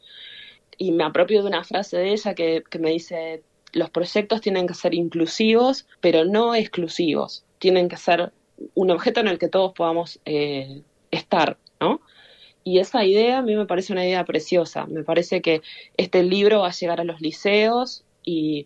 [0.80, 4.66] Y me apropio de una frase de ella que, que me dice, los proyectos tienen
[4.66, 7.46] que ser inclusivos, pero no exclusivos.
[7.60, 8.32] Tienen que ser
[8.74, 10.82] un objeto en el que todos podamos eh,
[11.12, 12.02] estar, ¿no?
[12.64, 14.88] Y esa idea a mí me parece una idea preciosa.
[14.88, 15.62] Me parece que
[15.98, 18.66] este libro va a llegar a los liceos y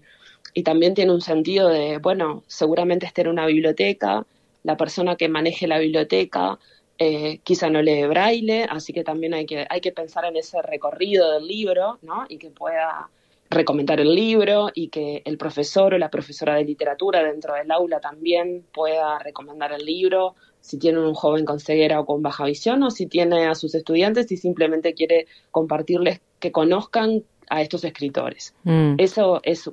[0.56, 4.26] y también tiene un sentido de, bueno, seguramente esté en una biblioteca,
[4.64, 6.58] la persona que maneje la biblioteca
[6.98, 10.62] eh, quizá no lee braille, así que también hay que, hay que pensar en ese
[10.62, 12.26] recorrido del libro, ¿no?
[12.30, 13.10] Y que pueda
[13.50, 18.00] recomendar el libro y que el profesor o la profesora de literatura dentro del aula
[18.00, 22.82] también pueda recomendar el libro si tiene un joven con ceguera o con baja visión
[22.82, 28.54] o si tiene a sus estudiantes y simplemente quiere compartirles que conozcan a estos escritores.
[28.64, 28.96] Mm.
[28.98, 29.70] Eso es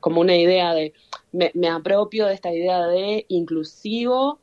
[0.00, 0.92] como una idea de,
[1.32, 4.38] me, apropio de esta idea de inclusivo,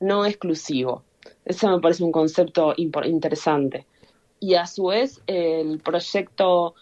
[0.00, 1.02] no exclusivo.
[1.44, 3.86] Eso me parece un concepto interesante.
[4.40, 6.74] Y a su vez el proyecto,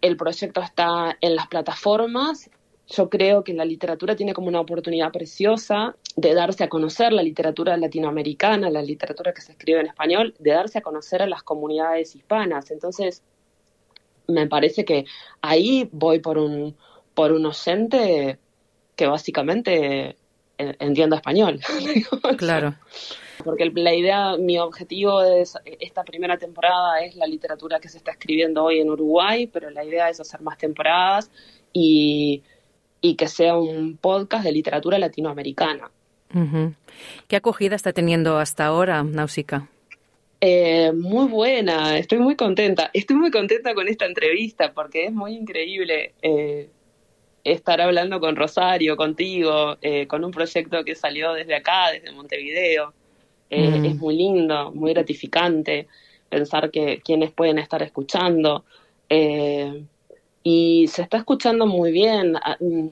[0.00, 2.50] el proyecto está en las plataformas.
[2.88, 7.22] Yo creo que la literatura tiene como una oportunidad preciosa de darse a conocer la
[7.22, 11.42] literatura latinoamericana, la literatura que se escribe en español, de darse a conocer a las
[11.44, 12.70] comunidades hispanas.
[12.72, 13.22] Entonces,
[14.30, 15.04] me parece que
[15.40, 16.76] ahí voy por un,
[17.14, 18.38] por un oyente
[18.96, 20.16] que básicamente
[20.78, 21.60] entienda español.
[22.36, 22.74] Claro.
[23.44, 25.42] Porque la idea, mi objetivo de
[25.80, 29.82] esta primera temporada es la literatura que se está escribiendo hoy en Uruguay, pero la
[29.82, 31.30] idea es hacer más temporadas
[31.72, 32.42] y,
[33.00, 35.90] y que sea un podcast de literatura latinoamericana.
[37.28, 39.68] ¿Qué acogida está teniendo hasta ahora, Náusica?
[40.40, 42.90] Eh, muy buena, estoy muy contenta.
[42.94, 46.70] Estoy muy contenta con esta entrevista porque es muy increíble eh,
[47.44, 52.94] estar hablando con Rosario, contigo, eh, con un proyecto que salió desde acá, desde Montevideo.
[53.50, 53.84] Mm.
[53.84, 55.88] Es muy lindo, muy gratificante
[56.28, 58.64] pensar que quienes pueden estar escuchando.
[60.42, 62.36] y se está escuchando muy bien.
[62.36, 62.88] Ah, mm,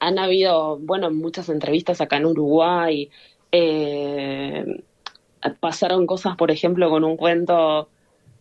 [0.00, 3.10] han habido, bueno, muchas entrevistas acá en Uruguay.
[3.52, 4.64] Eh,
[5.60, 7.88] pasaron cosas, por ejemplo, con un cuento,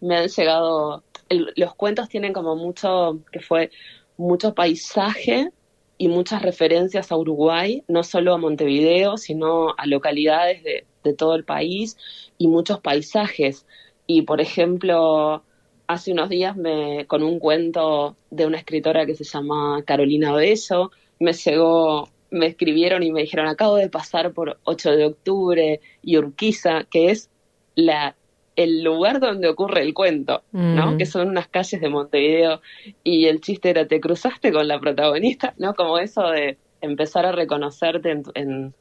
[0.01, 3.71] me han llegado, los cuentos tienen como mucho, que fue
[4.17, 5.49] mucho paisaje
[5.97, 10.85] y muchas referencias a Uruguay, no solo a Montevideo, sino a localidades de,
[11.17, 11.97] todo el país
[12.37, 13.65] y muchos paisajes.
[14.07, 15.43] Y, por ejemplo,
[15.87, 20.91] hace unos días me, con un cuento de una escritora que se llama Carolina Bello,
[21.19, 26.17] me llegó me escribieron y me dijeron, acabo de pasar por 8 de octubre y
[26.17, 27.29] Urquiza, que es
[27.75, 28.15] la
[28.55, 30.91] el lugar donde ocurre el cuento, ¿no?
[30.91, 30.97] Mm.
[30.97, 32.61] Que son unas calles de Montevideo
[33.03, 35.73] y el chiste era, te cruzaste con la protagonista, ¿no?
[35.73, 38.73] Como eso de empezar a reconocerte en,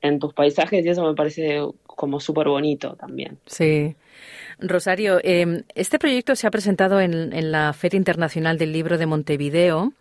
[0.00, 3.38] en, tus paisajes y eso me parece como súper bonito también.
[3.46, 3.94] Sí.
[4.58, 9.06] Rosario, em, este proyecto se ha presentado en, en la Feria Internacional del Libro de
[9.06, 9.92] Montevideo.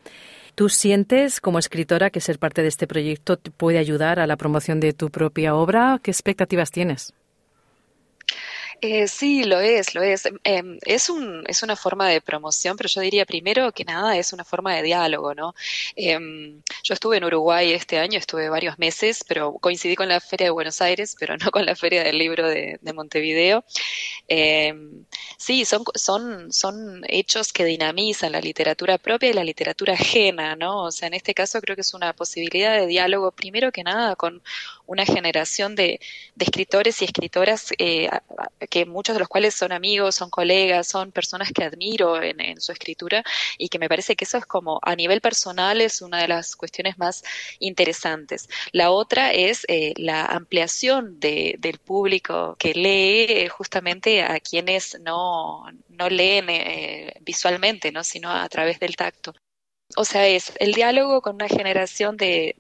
[0.62, 4.80] ¿Tú sientes como escritora que ser parte de este proyecto puede ayudar a la promoción
[4.80, 5.99] de tu propia obra?
[6.03, 7.16] ¿Qué expectativas tienes?
[8.84, 10.28] Eh, sí, lo es, lo es.
[10.44, 14.34] Em, es, un, es una forma de promoción, pero yo diría primero que nada es
[14.34, 15.54] una forma de diálogo, ¿no?
[15.96, 20.48] Em, yo estuve en Uruguay este año, estuve varios meses, pero coincidí con la Feria
[20.48, 23.64] de Buenos Aires, pero no con la Feria del Libro de, Montevideo.
[24.28, 25.06] Em,
[25.38, 30.86] sí, son, son, son hechos que dinamizan la literatura propia y la literatura ajena, ¿no?
[30.86, 34.16] O sea, en este caso creo que es una posibilidad de diálogo, primero que nada,
[34.16, 34.42] con
[34.92, 36.02] una generación de,
[36.38, 38.10] escritores y escritoras eh,
[38.70, 42.74] que muchos de los cuales son amigos, son colegas, son personas que admiro en, su
[42.74, 43.24] escritura
[43.58, 46.58] y que me parece que eso es como a nivel personal es una de las
[46.58, 47.24] cuestiones más
[47.60, 48.50] interesantes.
[48.74, 55.00] La otra es eh, la ampliación de, del público que lee eh, justamente a quienes
[55.00, 56.48] no, no leen
[57.22, 58.04] visualmente, ¿no?
[58.04, 59.34] sino a través del tacto.
[59.96, 62.56] O sea, es el diálogo con una generación de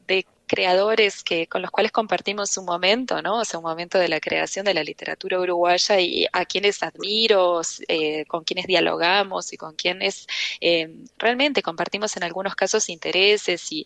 [0.51, 3.39] creadores que con los cuales compartimos un momento, ¿no?
[3.39, 7.61] O sea, un momento de la creación de la literatura uruguaya y a quienes admiro,
[7.87, 10.27] eh, con quienes dialogamos y con quienes
[10.59, 13.85] eh, realmente compartimos en algunos casos intereses y,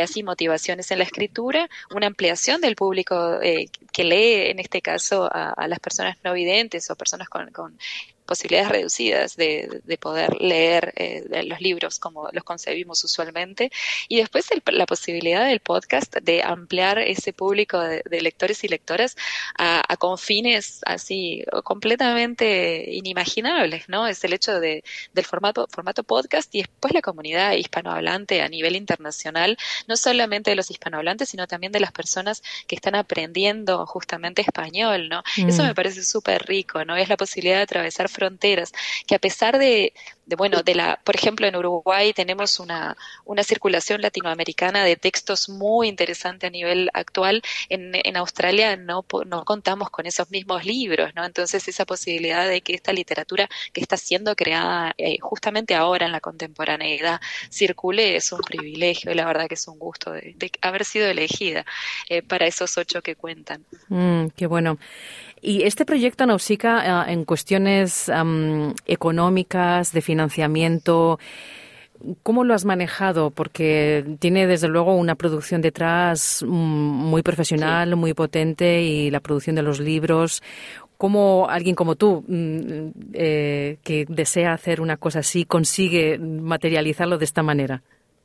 [0.00, 5.28] así motivaciones en la escritura, una ampliación del público eh, que lee, en este caso,
[5.30, 7.76] a, las personas no videntes o personas con, con
[8.26, 13.70] posibilidades reducidas de, de poder leer eh, los libros como los concebimos usualmente.
[14.08, 19.16] Y después la posibilidad del podcast de ampliar ese público de, lectores y lectoras
[19.56, 24.06] a, a, confines así completamente inimaginables, ¿no?
[24.06, 28.76] Es el hecho de, del formato, formato podcast y después la comunidad hispanohablante a nivel
[28.76, 29.56] internacional,
[29.86, 35.08] no solamente de los hispanohablantes, sino también de las personas que están aprendiendo justamente español,
[35.08, 35.22] ¿no?
[35.36, 35.66] Eso mm.
[35.66, 36.96] me parece súper rico, ¿no?
[36.96, 38.72] Es la posibilidad de atravesar fronteras,
[39.06, 39.92] que a pesar de,
[40.26, 45.48] de, bueno, de la, por ejemplo, en Uruguay tenemos una, una circulación latinoamericana de textos
[45.48, 51.12] muy interesante a nivel actual, en, en Australia no, no contamos con esos mismos libros,
[51.14, 51.24] ¿no?
[51.24, 56.12] Entonces esa posibilidad de que esta literatura que está siendo creada eh, justamente ahora en
[56.12, 57.20] la contemporaneidad
[57.50, 61.64] circule es un privilegio y la verdad que es un gusto de, haber sido elegida
[62.08, 63.64] eh, para esos ocho que cuentan.
[63.88, 64.78] Mm, qué bueno.
[65.42, 68.10] Y este proyecto Nausicaa eh, en cuestiones
[68.86, 71.18] económicas, de financiamiento,
[72.22, 73.30] ¿Cómo lo has manejado?
[73.30, 79.56] Porque tiene desde luego una producción detrás mm, muy profesional, muy potente y la producción
[79.56, 80.42] de los libros.
[80.98, 87.24] ¿Cómo alguien como tú, mm, eh, que desea hacer una cosa así, consigue materializarlo de
[87.24, 87.82] esta manera?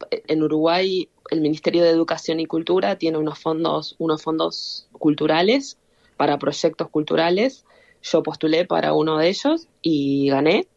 [0.10, 5.78] En Uruguay, el Ministerio de Educación y Cultura tiene unos fondos, unos fondos culturales
[6.18, 7.66] para proyectos culturales.
[8.04, 10.68] Yo postulé para uno de ellos y gané.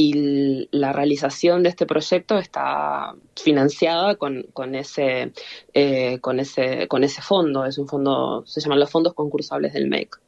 [0.00, 5.32] Y la realización de este proyecto está financiada con, con ese,
[5.74, 7.64] eh, con, ese, con ese fondo.
[7.64, 10.20] Es un fondo, se llaman los fondos concursables del MEC.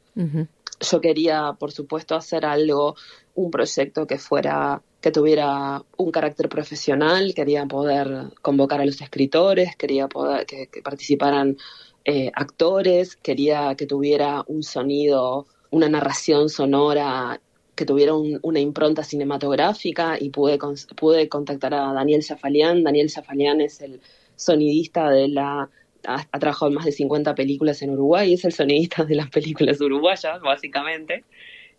[0.81, 2.97] Yo quería, por supuesto, hacer algo,
[3.35, 9.77] un proyecto que fuera que tuviera un carácter profesional, quería poder convocar a los escritores,
[9.77, 11.55] quería poder que participaran
[12.03, 17.39] eh, actores, quería que tuviera un sonido, una narración sonora,
[17.81, 20.59] que tuviera una impronta cinematográfica y pude,
[20.95, 22.83] pude contactar a Daniel Zafalián.
[22.83, 24.01] Daniel Zafalián es el
[24.35, 25.67] sonidista de la...
[26.05, 29.81] Ha, trabajado en más de 50 películas en Uruguay, es el sonidista de las películas
[29.81, 31.25] uruguayas, básicamente.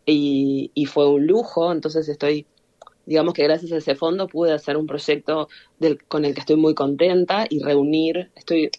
[0.04, 2.46] Y, y fue un lujo, entonces estoy
[3.06, 5.48] digamos que gracias a ese fondo pude hacer un proyecto
[6.08, 8.70] con el que estoy muy contenta y reunir, estoy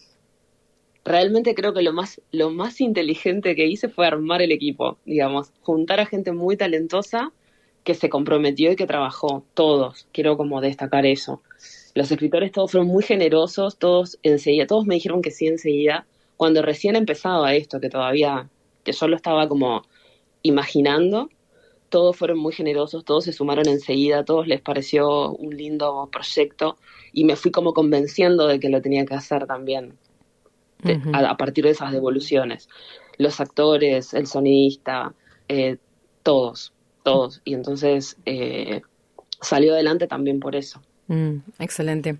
[1.04, 5.52] realmente creo que lo más, lo más inteligente que hice fue armar el equipo, digamos,
[5.60, 7.32] juntar a gente muy talentosa
[7.84, 11.42] que se comprometió y que trabajó, todos, quiero como destacar eso.
[11.94, 16.06] Los escritores todos fueron muy generosos, todos enseguida, todos me dijeron que sí enseguida,
[16.38, 18.48] cuando recién empezaba esto, que todavía,
[18.82, 19.82] que yo lo estaba como
[20.42, 21.28] imaginando,
[21.90, 26.76] todos fueron muy generosos, todos se sumaron enseguida, todos les pareció un lindo proyecto
[27.12, 29.98] y me fui como convenciendo de que lo tenía que hacer también
[31.12, 32.68] a, partir de esas devoluciones.
[33.18, 35.14] Los actores, el sonidista,
[35.48, 35.78] eh,
[36.22, 36.72] todos,
[37.02, 37.40] todos.
[37.44, 38.82] Y entonces eh,
[39.40, 40.82] salió adelante también por eso.
[41.08, 42.18] Mm, excelente.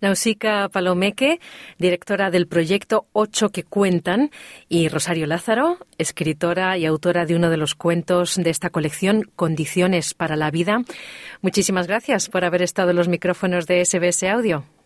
[0.00, 1.40] Nausica Palomeque,
[1.78, 4.30] directora del proyecto Ocho que Cuentan,
[4.68, 10.14] y Rosario Lázaro, escritora y autora de uno de los cuentos de esta colección, Condiciones
[10.14, 10.82] para la Vida.
[11.42, 14.77] Muchísimas gracias por haber estado en los micrófonos de SBS Audio.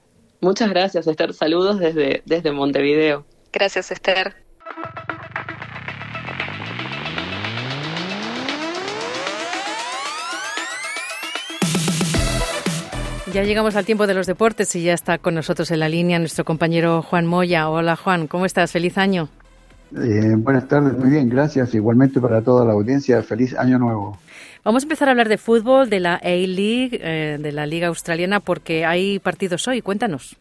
[0.43, 1.33] Muchas gracias, Esther.
[1.33, 3.25] Saludos desde, desde Montevideo.
[3.53, 4.35] Gracias, Esther.
[13.33, 16.19] Ya llegamos al tiempo de los deportes y ya está con nosotros en la línea
[16.19, 17.71] nuestro compañero Juan Moya.
[17.71, 18.73] Hola Juan, ¿cómo estás?
[18.73, 19.31] Feliz año.
[19.97, 21.75] Eh, buenas tardes, muy bien, gracias.
[21.75, 24.19] Igualmente para toda la audiencia, feliz año nuevo.
[24.65, 28.41] Vamos a empezar a hablar de fútbol, de la A-League, eh, de la Liga Australiana,
[28.41, 29.83] porque hay partidos hoy.
[29.83, 30.37] Cuéntanos.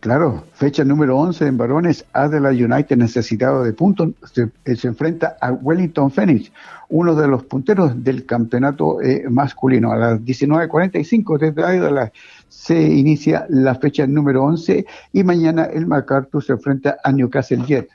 [0.00, 5.52] Claro, fecha número 11 en varones, Adelaide United necesitado de puntos, se, eh, enfrenta a
[5.52, 6.52] Wellington Phoenix,
[6.90, 9.90] uno de los punteros del campeonato eh, masculino.
[9.90, 12.12] A las 19.45 desde Adelaide
[12.48, 17.88] se inicia la fecha número 11 y mañana el MacArthur se enfrenta a Newcastle Jet.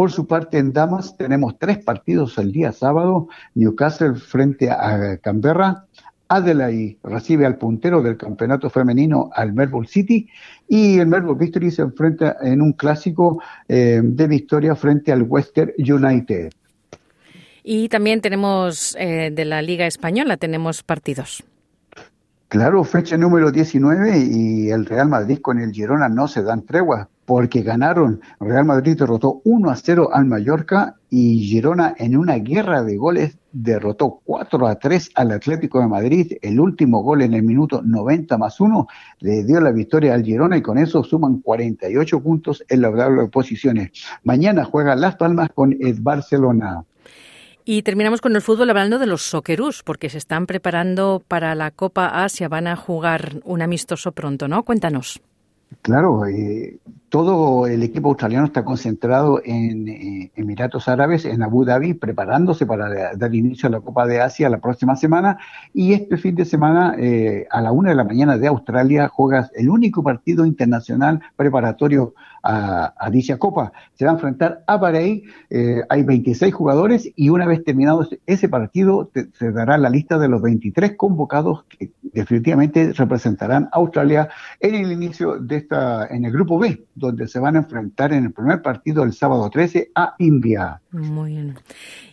[0.00, 3.28] Por su parte, en damas tenemos tres partidos el día sábado.
[3.54, 5.84] Newcastle frente a Canberra.
[6.26, 10.26] Adelaide recibe al puntero del campeonato femenino al Melbourne City
[10.66, 15.72] y el Melbourne Victory se enfrenta en un clásico eh, de victoria frente al Western
[15.76, 16.50] United.
[17.62, 21.44] Y también tenemos eh, de la Liga Española, tenemos partidos.
[22.48, 27.10] Claro, fecha número 19 y el Real Madrid con el Girona no se dan tregua
[27.30, 28.20] porque ganaron.
[28.40, 33.38] Real Madrid derrotó 1 a 0 al Mallorca y Girona en una guerra de goles
[33.52, 36.32] derrotó 4 a 3 al Atlético de Madrid.
[36.42, 38.84] El último gol en el minuto 90 más 1
[39.20, 43.22] le dio la victoria al Girona y con eso suman 48 puntos en la tabla
[43.22, 43.92] de posiciones.
[44.24, 46.82] Mañana juega Las Palmas con el Barcelona.
[47.64, 51.70] Y terminamos con el fútbol hablando de los Socceroos, porque se están preparando para la
[51.70, 54.64] Copa Asia, van a jugar un amistoso pronto, ¿no?
[54.64, 55.20] Cuéntanos.
[55.82, 56.78] Claro, eh,
[57.10, 63.16] todo el equipo australiano está concentrado en eh, Emiratos Árabes, en Abu Dhabi, preparándose para
[63.16, 65.38] dar inicio a la Copa de Asia la próxima semana.
[65.74, 69.50] Y este fin de semana, eh, a la una de la mañana de Australia, juegas
[69.56, 73.72] el único partido internacional preparatorio a, dicha Copa.
[73.94, 78.48] Se va a enfrentar a Bahrein, eh, hay 26 jugadores y una vez terminado ese
[78.48, 84.74] partido se dará la lista de los 23 convocados que definitivamente representarán a Australia en
[84.74, 88.32] el inicio de esta, en el grupo B, donde se van a enfrentar en el
[88.32, 90.80] primer partido el sábado 13 a India.
[90.92, 91.56] Muy bien.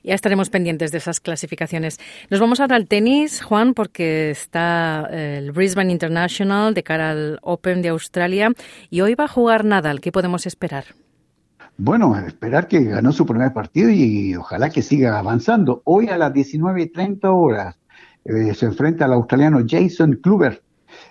[0.04, 2.00] Ya estaremos pendientes de esas clasificaciones.
[2.32, 7.40] Nos vamos ahora al tenis, Juan, porque está eh, el Brisbane International de cara al
[7.42, 8.52] Open de Australia
[8.90, 10.02] y hoy va a jugar Nadal.
[10.02, 10.86] ¿Qué podemos esperar?
[11.80, 15.84] Bueno, esperar que ganó su primer partido y, ojalá que siga avanzando.
[15.86, 17.78] Hoy a las 19.30 horas
[18.26, 20.64] eh, se enfrenta al australiano Jason Kluber,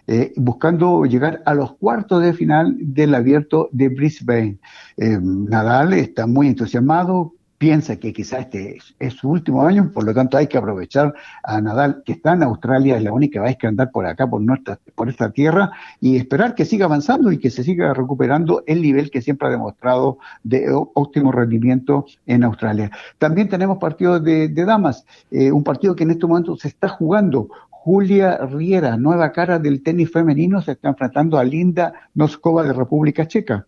[0.07, 4.59] eh, buscando llegar a los cuartos de final del abierto de Brisbane.
[4.97, 10.37] Nadal está muy entusiasmado, piensa que quizás este es, su último año, por lo tanto
[10.37, 13.91] hay que aprovechar a Nadal, que está en Australia, es la única vez que andar
[13.91, 17.65] por acá, por, nuestra, por esta tierra, y esperar que siga avanzando y que se
[17.65, 22.91] siga recuperando el nivel que siempre ha demostrado de óptimo rendimiento en Australia.
[23.19, 27.49] También tenemos partidos de, damas, eh, un partido que en este momento se está jugando.
[27.87, 33.29] Julia Riera, nueva cara del tenis femenino, se está enfrentando a Linda Noskova de República
[33.29, 33.65] Checa.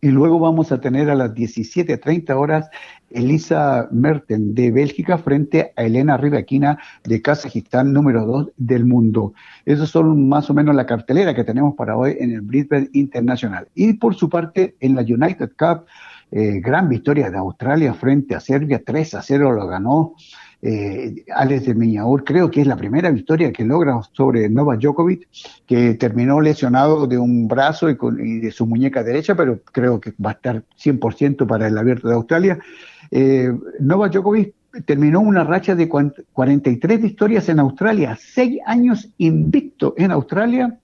[0.00, 2.70] Y luego vamos a tener a las 17.30 horas
[3.10, 9.34] Elisa Merten de Bélgica frente a Elena Rivaquina de Kazajistán, número 2 del mundo.
[9.66, 13.68] Esos son más o menos la cartelera que tenemos para hoy en el Brisbane Internacional.
[13.74, 15.84] Y por su parte, en la United Cup,
[16.30, 20.14] eh, gran victoria de Australia frente a Serbia, 3 a 0 lo ganó
[20.62, 25.28] eh, Alex de Miñaur, creo que es la primera victoria que logra sobre Novak Djokovic,
[25.66, 30.30] que terminó lesionado de un brazo y, de su muñeca derecha, pero creo que va
[30.30, 32.58] a estar 100% para el abierto de Australia.
[33.10, 34.54] Eh, Novak Djokovic
[34.84, 40.78] terminó una racha de 43 victorias en Australia, seis años invicto en Australia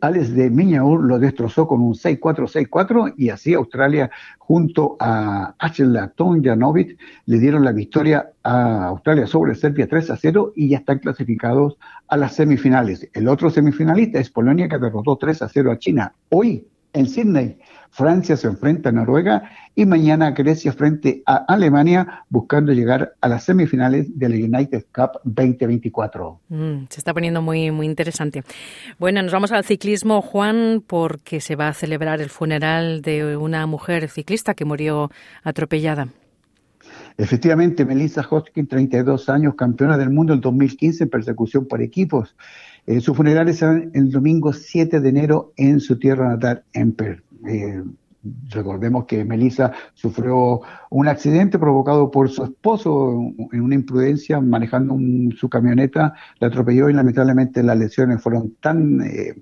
[0.00, 6.98] Alex de Miñaur lo destrozó con un 6-4-6-4 y así Australia junto a Achel Tomjanovic
[7.26, 11.78] le dieron la victoria a Australia sobre Serbia 3 a 0 y ya están clasificados
[12.08, 13.08] a las semifinales.
[13.12, 16.14] El otro semifinalista es Polonia que derrotó 3 a 0 a China.
[16.30, 17.58] Hoy en Sydney
[17.94, 23.44] Francia se enfrenta a Noruega y mañana Grecia frente a Alemania buscando llegar a las
[23.44, 26.40] semifinales de la United Cup 2024.
[26.48, 28.42] Mm, se está poniendo muy, muy interesante.
[28.98, 33.64] Bueno, nos vamos al ciclismo, Juan, porque se va a celebrar el funeral de una
[33.68, 35.12] mujer ciclista que murió
[35.44, 36.08] atropellada.
[37.16, 42.34] Efectivamente, Melissa Hodgkin, 32 años, campeona del mundo en 2015 en persecución por equipos.
[42.86, 47.22] Eh, su funeral es el domingo 7 de enero en su tierra natal, en Perth.
[47.46, 47.82] Eh,
[48.48, 53.12] recordemos que Melissa sufrió un accidente provocado por su esposo
[53.52, 54.96] en una imprudencia manejando
[55.36, 59.34] su camioneta, la atropelló y lamentablemente las lesiones fueron tan eh,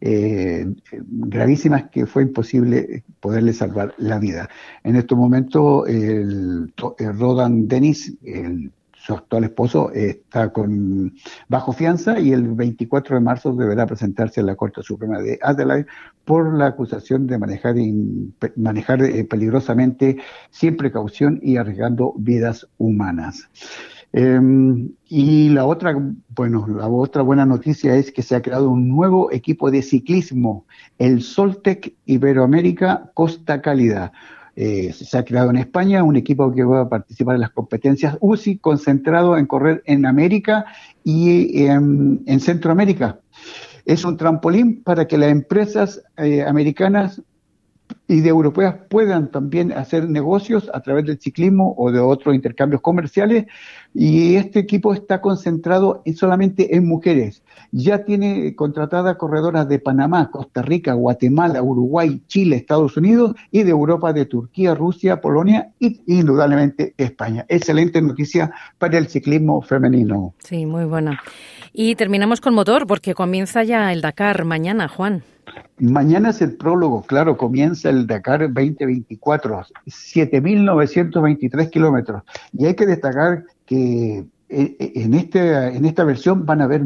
[0.00, 4.48] eh, gravísimas que fue imposible poderle salvar la vida.
[4.82, 8.72] En este momento el, el Rodan Dennis, el
[9.04, 11.12] su actual esposo está con
[11.48, 15.86] bajo fianza y el 24 de marzo deberá presentarse a la Corte Suprema de Adelaide
[16.24, 17.74] por la acusación de manejar,
[18.56, 20.16] manejar eh, peligrosamente
[20.48, 23.50] sin precaución y arriesgando vidas humanas.
[24.14, 25.94] Em, y la otra,
[26.34, 30.64] bueno, la otra buena noticia es que se ha creado un nuevo equipo de ciclismo,
[30.96, 34.12] el Soltec Iberoamérica Costa Cálida
[34.56, 38.16] eh, se ha creado en España un equipo que va a participar en las competencias
[38.20, 40.66] UCI concentrado en correr en América
[41.02, 43.18] y en, Centroamérica.
[43.84, 47.20] Es un trampolín para que las empresas eh, americanas
[48.06, 52.82] y de europeas puedan también hacer negocios a través del ciclismo o de otros intercambios
[52.82, 53.46] comerciales
[53.94, 57.42] y este equipo está concentrado solamente en mujeres.
[57.72, 63.70] Ya tiene contratadas corredoras de Panamá, Costa Rica, Guatemala, Uruguay, Chile, Estados Unidos y de
[63.70, 67.46] Europa, de Turquía, Rusia, Polonia y indudablemente España.
[67.48, 70.34] Excelente noticia para el ciclismo femenino.
[70.38, 71.20] Sí, muy buena.
[71.72, 75.24] Y terminamos con motor porque comienza ya el Dakar mañana, Juan.
[75.78, 82.22] Mañana es el prólogo, claro, comienza el Dakar 2024, 7.923 kilómetros.
[82.52, 86.82] Y hay que destacar que eh, eh, en, este, en esta versión van a haber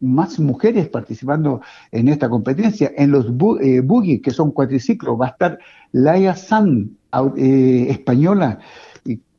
[0.00, 1.60] más mujeres participando
[1.92, 2.90] en esta competencia.
[2.96, 3.82] En los bu eh,
[4.22, 5.58] que son cuatriciclos, va a estar
[5.92, 6.96] Laia San,
[7.36, 8.58] española,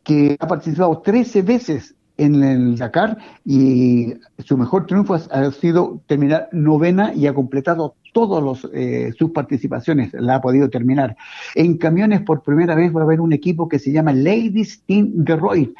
[0.03, 6.49] que ha participado 13 veces en el Dakar y su mejor triunfo ha sido terminar
[6.51, 11.15] novena y ha completado todas eh, sus participaciones, la ha podido terminar.
[11.55, 15.11] En camiones por primera vez va a haber un equipo que se llama Ladies Team
[15.15, 15.73] Detroit,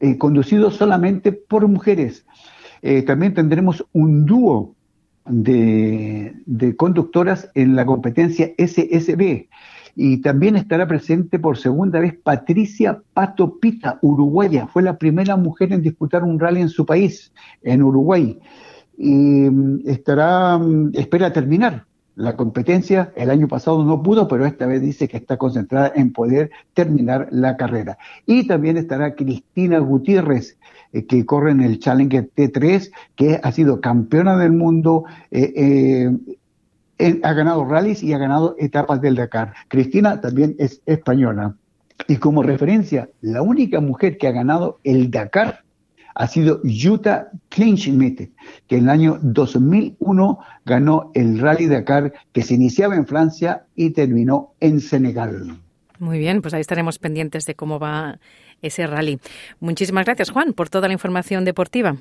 [0.00, 2.26] eh, conducido solamente por mujeres.
[2.82, 4.74] Eh, también tendremos un dúo
[5.24, 9.48] de, de conductoras en la competencia SSB
[10.00, 14.68] y también estará presente por segunda vez Patricia Pato Pita, uruguaya.
[14.68, 17.32] Fue la primera mujer en disputar un rally en su país,
[17.64, 18.38] en Uruguay.
[18.96, 21.84] Y mm, estará, mm, espera terminar
[22.14, 23.12] la competencia.
[23.16, 27.26] El año pasado no pudo, pero esta vez dice que está concentrada en poder terminar
[27.32, 27.98] la carrera.
[28.24, 30.58] Y también estará Cristina Gutiérrez,
[30.92, 35.06] eh, que corre en el Challenger T3, que ha sido campeona del mundo.
[35.32, 36.16] Eh, eh,
[36.98, 39.54] ha ganado rallies y ha ganado etapas del Dakar.
[39.68, 41.54] Cristina también es española.
[42.06, 45.64] Y como referencia, la única mujer que ha ganado el Dakar
[46.14, 48.30] ha sido Jutta Kleinschmidt,
[48.66, 53.90] que en el año 2001 ganó el Rally Dakar que se iniciaba en Francia y
[53.90, 55.60] terminó en Senegal.
[56.00, 58.18] Muy bien, pues ahí estaremos pendientes de cómo va
[58.62, 59.20] ese rally.
[59.60, 61.96] Muchísimas gracias, Juan, por toda la información deportiva.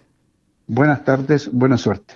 [0.67, 2.15] Buenas tardes, buena suerte.